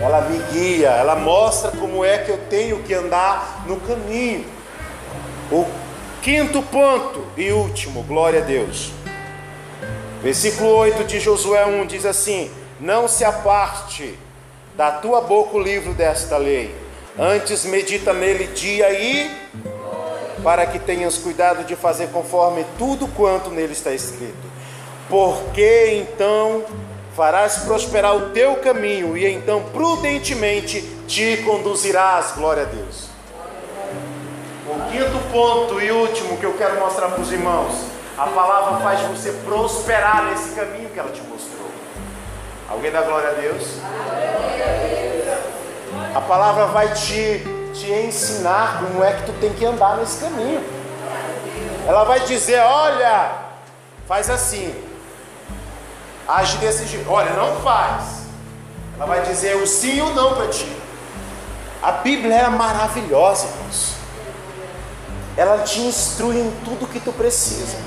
[0.00, 4.46] ela me guia, ela mostra como é que eu tenho que andar no caminho.
[5.52, 5.66] O
[6.22, 8.92] Quinto ponto e último, glória a Deus.
[10.22, 14.18] Versículo 8 de Josué 1 diz assim: Não se aparte
[14.76, 16.74] da tua boca o livro desta lei,
[17.18, 19.30] antes medita nele dia e
[20.42, 24.50] para que tenhas cuidado de fazer conforme tudo quanto nele está escrito.
[25.08, 26.64] Porque então
[27.16, 33.10] farás prosperar o teu caminho e então prudentemente te conduzirás, glória a Deus.
[34.66, 37.74] O quinto ponto e último que eu quero mostrar para os irmãos:
[38.16, 41.68] a palavra faz você prosperar nesse caminho que ela te mostrou.
[42.68, 43.80] Alguém dá glória a Deus?
[46.14, 47.42] A palavra vai te,
[47.72, 50.62] te ensinar como é que tu tem que andar nesse caminho.
[51.86, 53.32] Ela vai dizer: olha,
[54.06, 54.74] faz assim,
[56.28, 57.10] age desse jeito.
[57.10, 58.20] Olha, não faz.
[58.96, 60.70] Ela vai dizer o sim e o não para ti.
[61.82, 64.00] A Bíblia é maravilhosa, irmãos
[65.40, 67.78] ela te instrui em tudo que tu precisa.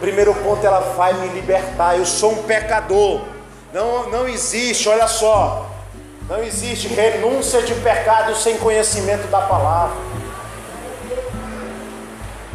[0.00, 1.96] Primeiro ponto, ela vai me libertar.
[1.96, 3.22] Eu sou um pecador.
[3.72, 5.66] Não, não existe, olha só,
[6.28, 9.96] não existe renúncia de pecado sem conhecimento da palavra.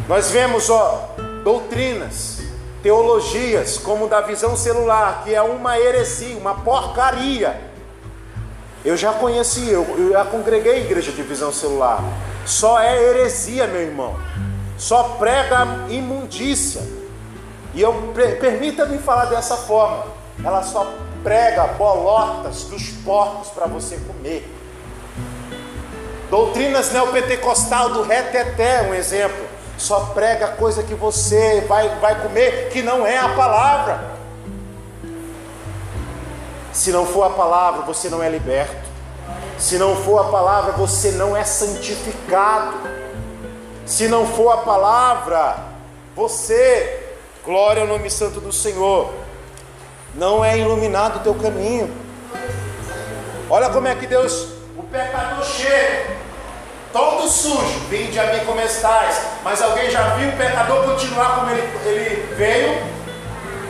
[0.07, 2.39] Nós vemos, ó, doutrinas,
[2.82, 7.61] teologias, como da visão celular, que é uma heresia, uma porcaria.
[8.84, 12.03] Eu já conheci, eu, eu já congreguei a igreja de visão celular
[12.49, 14.15] só é heresia, meu irmão.
[14.78, 16.82] Só prega imundícia.
[17.76, 20.05] E eu permita-me falar dessa forma.
[20.43, 20.91] Ela só
[21.24, 24.47] prega bolotas dos porcos para você comer.
[26.30, 29.47] Doutrinas neopentecostal do reteté, um exemplo.
[29.78, 34.20] Só prega coisa que você vai, vai comer, que não é a palavra.
[36.74, 38.88] Se não for a palavra, você não é liberto.
[39.57, 42.78] Se não for a palavra, você não é santificado.
[43.86, 45.57] Se não for a palavra,
[46.15, 49.11] você, glória ao nome santo do Senhor,
[50.16, 51.93] não é iluminado o teu caminho.
[53.49, 56.18] Olha como é que Deus, o pecador chega,
[56.93, 59.22] todo sujo, vinde a mim como.
[59.43, 62.84] Mas alguém já viu o pecador continuar como ele, ele veio?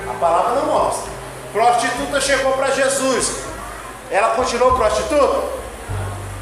[0.09, 1.09] A palavra não mostra.
[1.53, 3.43] Prostituta chegou para Jesus,
[4.11, 5.59] ela continuou prostituta?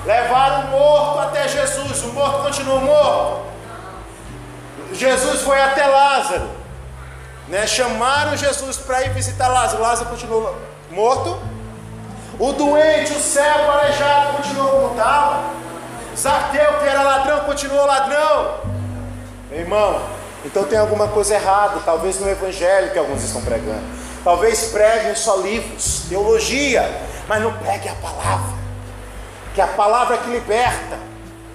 [0.05, 3.41] Levaram o morto até Jesus, o morto continuou morto.
[4.93, 6.49] Jesus foi até Lázaro,
[7.47, 7.65] né?
[7.67, 9.81] chamaram Jesus para ir visitar Lázaro.
[9.81, 10.55] Lázaro continuou
[10.91, 11.37] morto.
[12.39, 15.43] O doente, o cego, o aleijado continuou como estava.
[16.15, 18.59] Zaqueu, que era ladrão, continuou ladrão.
[19.49, 20.01] Meu irmão,
[20.45, 23.83] então tem alguma coisa errada, talvez no evangelho que alguns estão pregando.
[24.23, 26.89] Talvez preguem só livros, teologia,
[27.27, 28.57] mas não pregue a palavra
[29.57, 30.99] que é a palavra que liberta,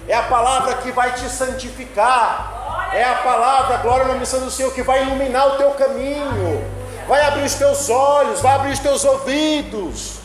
[0.09, 4.72] é a palavra que vai te santificar, é a palavra, glória na missão do Senhor,
[4.72, 6.64] que vai iluminar o teu caminho.
[7.09, 10.22] vai abrir os teus olhos, vai abrir os teus ouvidos.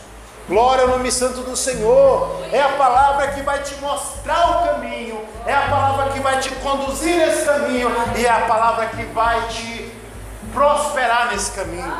[0.48, 2.40] Glória ao nome santo do Senhor.
[2.50, 6.50] É a palavra que vai te mostrar o caminho, é a palavra que vai te
[6.56, 9.92] conduzir nesse caminho, e é a palavra que vai te
[10.52, 11.92] prosperar nesse caminho.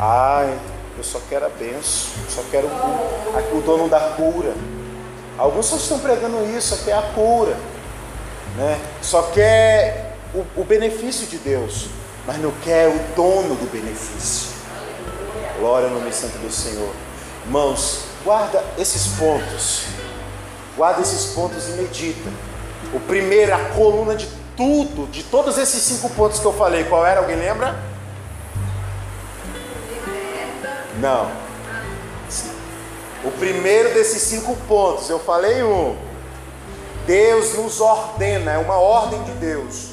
[0.00, 0.58] Ai,
[0.98, 4.52] eu só quero a benção, só quero o, o dono da cura.
[5.38, 7.56] Alguns só estão pregando isso, só quer a cura,
[8.56, 8.80] né?
[9.00, 11.86] só quer o, o benefício de Deus,
[12.26, 14.48] mas não quer o dono do benefício.
[15.60, 16.92] Glória no nome santo do Senhor.
[17.44, 19.84] Irmãos, guarda esses pontos.
[20.76, 22.28] Guarda esses pontos e medita.
[22.92, 27.06] O primeiro, a coluna de tudo, de todos esses cinco pontos que eu falei, qual
[27.06, 27.20] era?
[27.20, 27.78] Alguém lembra?
[31.00, 31.30] Não.
[33.24, 35.96] O primeiro desses cinco pontos, eu falei um.
[37.06, 39.88] Deus nos ordena, é uma ordem de Deus.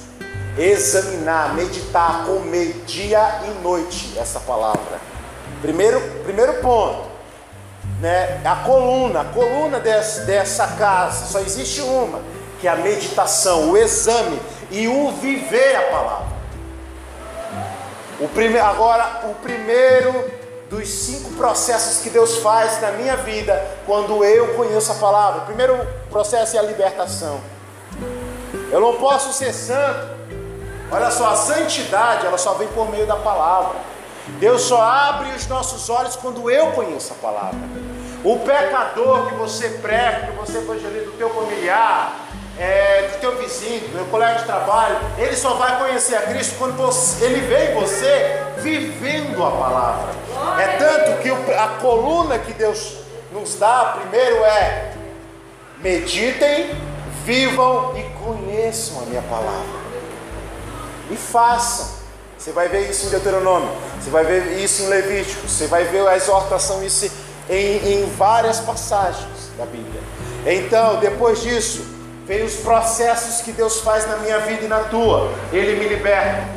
[0.57, 4.99] Examinar, meditar, comer dia e noite essa palavra.
[5.61, 7.09] Primeiro, primeiro ponto,
[7.99, 8.41] né?
[8.45, 12.21] A coluna, a coluna dessa, dessa casa, só existe uma,
[12.59, 14.39] que é a meditação, o exame
[14.71, 16.35] e o viver a palavra.
[18.19, 24.23] O prime, agora, o primeiro dos cinco processos que Deus faz na minha vida quando
[24.23, 25.41] eu conheço a palavra.
[25.41, 25.77] O primeiro
[26.09, 27.39] processo é a libertação.
[28.71, 30.15] Eu não posso ser santo.
[30.91, 33.75] Olha só, a santidade ela só vem por meio da palavra.
[34.39, 37.59] Deus só abre os nossos olhos quando eu conheço a palavra.
[38.23, 42.25] O pecador que você prega, que você evangeliza do teu familiar,
[42.57, 46.55] é, do teu vizinho, do teu colega de trabalho, ele só vai conhecer a Cristo
[46.57, 50.24] quando você, ele vê em você vivendo a palavra.
[50.59, 52.97] É tanto que a coluna que Deus
[53.31, 54.93] nos dá primeiro é
[55.81, 56.71] meditem,
[57.23, 59.85] vivam e conheçam a minha palavra.
[61.11, 61.95] E façam.
[62.37, 63.69] Você vai ver isso em Deuteronômio,
[63.99, 67.09] você vai ver isso em Levítico, você vai ver a exortação isso
[67.49, 70.01] em, em várias passagens da Bíblia.
[70.45, 71.83] Então, depois disso,
[72.25, 75.31] vem os processos que Deus faz na minha vida e na tua.
[75.51, 76.47] Ele me liberta,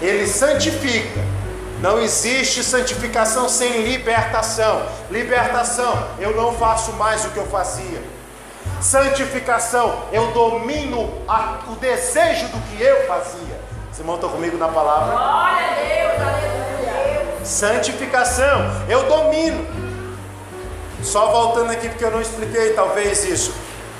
[0.00, 1.37] Ele santifica.
[1.80, 4.82] Não existe santificação sem libertação.
[5.10, 8.02] Libertação, eu não faço mais o que eu fazia.
[8.80, 13.60] Santificação, eu domino a, o desejo do que eu fazia.
[13.92, 15.16] Os irmãos estão comigo na palavra?
[15.16, 17.44] Glória a Deus, aleluia.
[17.44, 18.58] Santificação,
[18.88, 19.66] eu domino.
[21.02, 23.52] Só voltando aqui porque eu não expliquei talvez isso.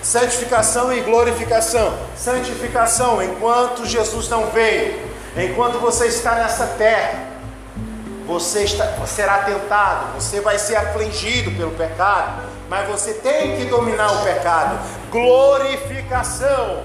[0.03, 1.97] Santificação e glorificação.
[2.17, 5.01] Santificação, enquanto Jesus não veio,
[5.37, 7.28] enquanto você está nessa terra,
[8.29, 14.13] você está, será tentado, você vai ser afligido pelo pecado, mas você tem que dominar
[14.13, 14.79] o pecado.
[15.11, 16.83] Glorificação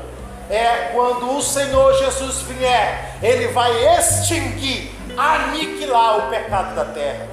[0.50, 7.28] é quando o Senhor Jesus vier, ele vai extinguir, aniquilar o pecado da terra.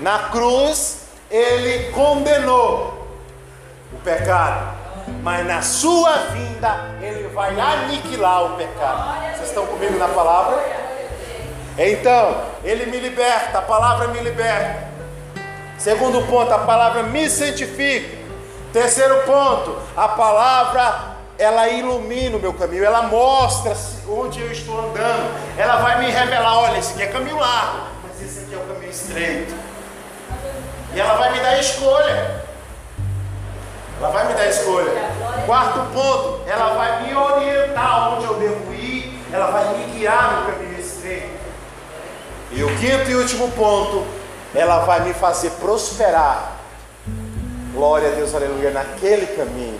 [0.00, 3.04] Na cruz, ele condenou
[3.92, 4.78] o pecado,
[5.24, 9.34] mas na sua vinda, ele vai aniquilar o pecado.
[9.34, 10.79] Vocês estão comigo na palavra?
[11.82, 14.90] Então, ele me liberta, a palavra me liberta.
[15.78, 18.18] Segundo ponto, a palavra me santifica.
[18.70, 23.74] Terceiro ponto, a palavra ela ilumina o meu caminho, ela mostra
[24.06, 28.20] onde eu estou andando, ela vai me revelar, olha, esse aqui é caminho largo, mas
[28.20, 29.54] esse aqui é o caminho estreito.
[30.92, 32.44] E ela vai me dar escolha.
[33.98, 34.92] Ela vai me dar escolha.
[35.46, 40.52] Quarto ponto, ela vai me orientar onde eu devo ir, ela vai me guiar no
[40.52, 41.39] caminho estreito.
[42.52, 44.04] E o quinto e último ponto,
[44.54, 46.60] ela vai me fazer prosperar
[47.72, 49.78] Glória a Deus, aleluia, naquele caminho.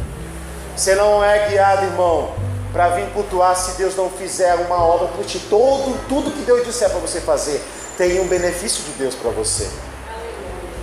[0.77, 2.33] Você não é guiado, irmão,
[2.73, 5.41] para vir cultuar se Deus não fizer uma obra por ti.
[5.51, 7.61] Todo, tudo que Deus disser para você fazer
[7.99, 9.68] tem um benefício de Deus para você.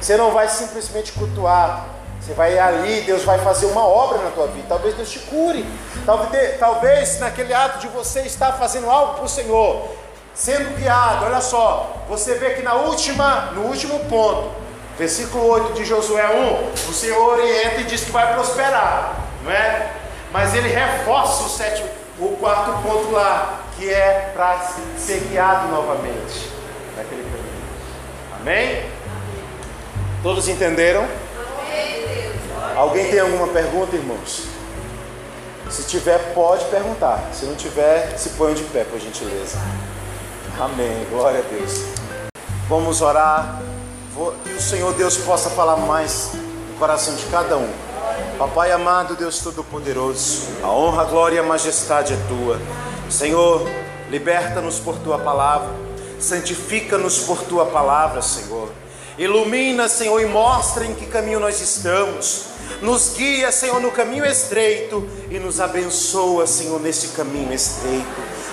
[0.01, 1.87] Você não vai simplesmente cultuar.
[2.19, 4.65] Você vai ali, Deus vai fazer uma obra na tua vida.
[4.67, 5.65] Talvez Deus te cure.
[6.05, 9.87] Talvez, talvez naquele ato de você estar fazendo algo para o Senhor,
[10.37, 11.25] sendo guiado.
[11.25, 14.67] Olha só, você vê que na última, no último ponto,
[14.97, 19.91] Versículo 8 de Josué 1, o Senhor orienta e diz que vai prosperar, não é?
[20.31, 21.87] Mas ele reforça o sétimo,
[22.19, 24.57] o quarto ponto lá, que é para
[24.97, 26.51] ser guiado novamente
[26.95, 28.41] naquele caminho.
[28.41, 28.89] Amém?
[30.23, 31.07] Todos entenderam?
[32.75, 34.45] Alguém tem alguma pergunta, irmãos?
[35.69, 37.29] Se tiver, pode perguntar.
[37.33, 39.59] Se não tiver, se põe de pé, por gentileza.
[40.59, 41.05] Amém.
[41.11, 41.83] Glória a Deus.
[42.67, 43.61] Vamos orar
[44.43, 47.69] que o Senhor Deus possa falar mais no coração de cada um.
[48.39, 52.59] Papai amado, Deus Todo-Poderoso, a honra, a glória e a majestade é tua.
[53.07, 53.69] Senhor,
[54.09, 55.69] liberta-nos por tua palavra,
[56.19, 58.69] santifica-nos por tua palavra, Senhor.
[59.15, 62.45] Ilumina, Senhor, e mostra em que caminho nós estamos.
[62.81, 68.07] Nos guia, Senhor, no caminho estreito e nos abençoa, Senhor, nesse caminho estreito.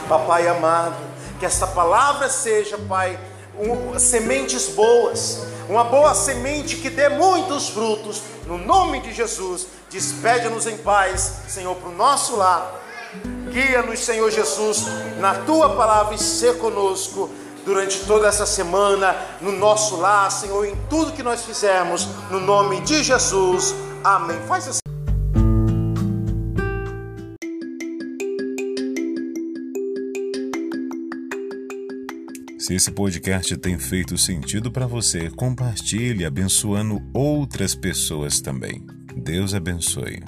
[0.06, 1.13] Papai amado,
[1.44, 3.20] que esta palavra seja, Pai,
[3.58, 9.66] um, sementes boas, uma boa semente que dê muitos frutos, no nome de Jesus.
[9.90, 12.80] Despede-nos em paz, Senhor, para o nosso lar.
[13.50, 14.86] Guia-nos, Senhor Jesus,
[15.18, 17.28] na tua palavra e ser conosco
[17.62, 22.80] durante toda essa semana, no nosso lar, Senhor, em tudo que nós fizermos, no nome
[22.80, 23.74] de Jesus.
[24.02, 24.40] Amém.
[24.48, 24.83] Faz assim.
[32.64, 38.82] Se esse podcast tem feito sentido para você, compartilhe abençoando outras pessoas também.
[39.14, 40.22] Deus abençoe.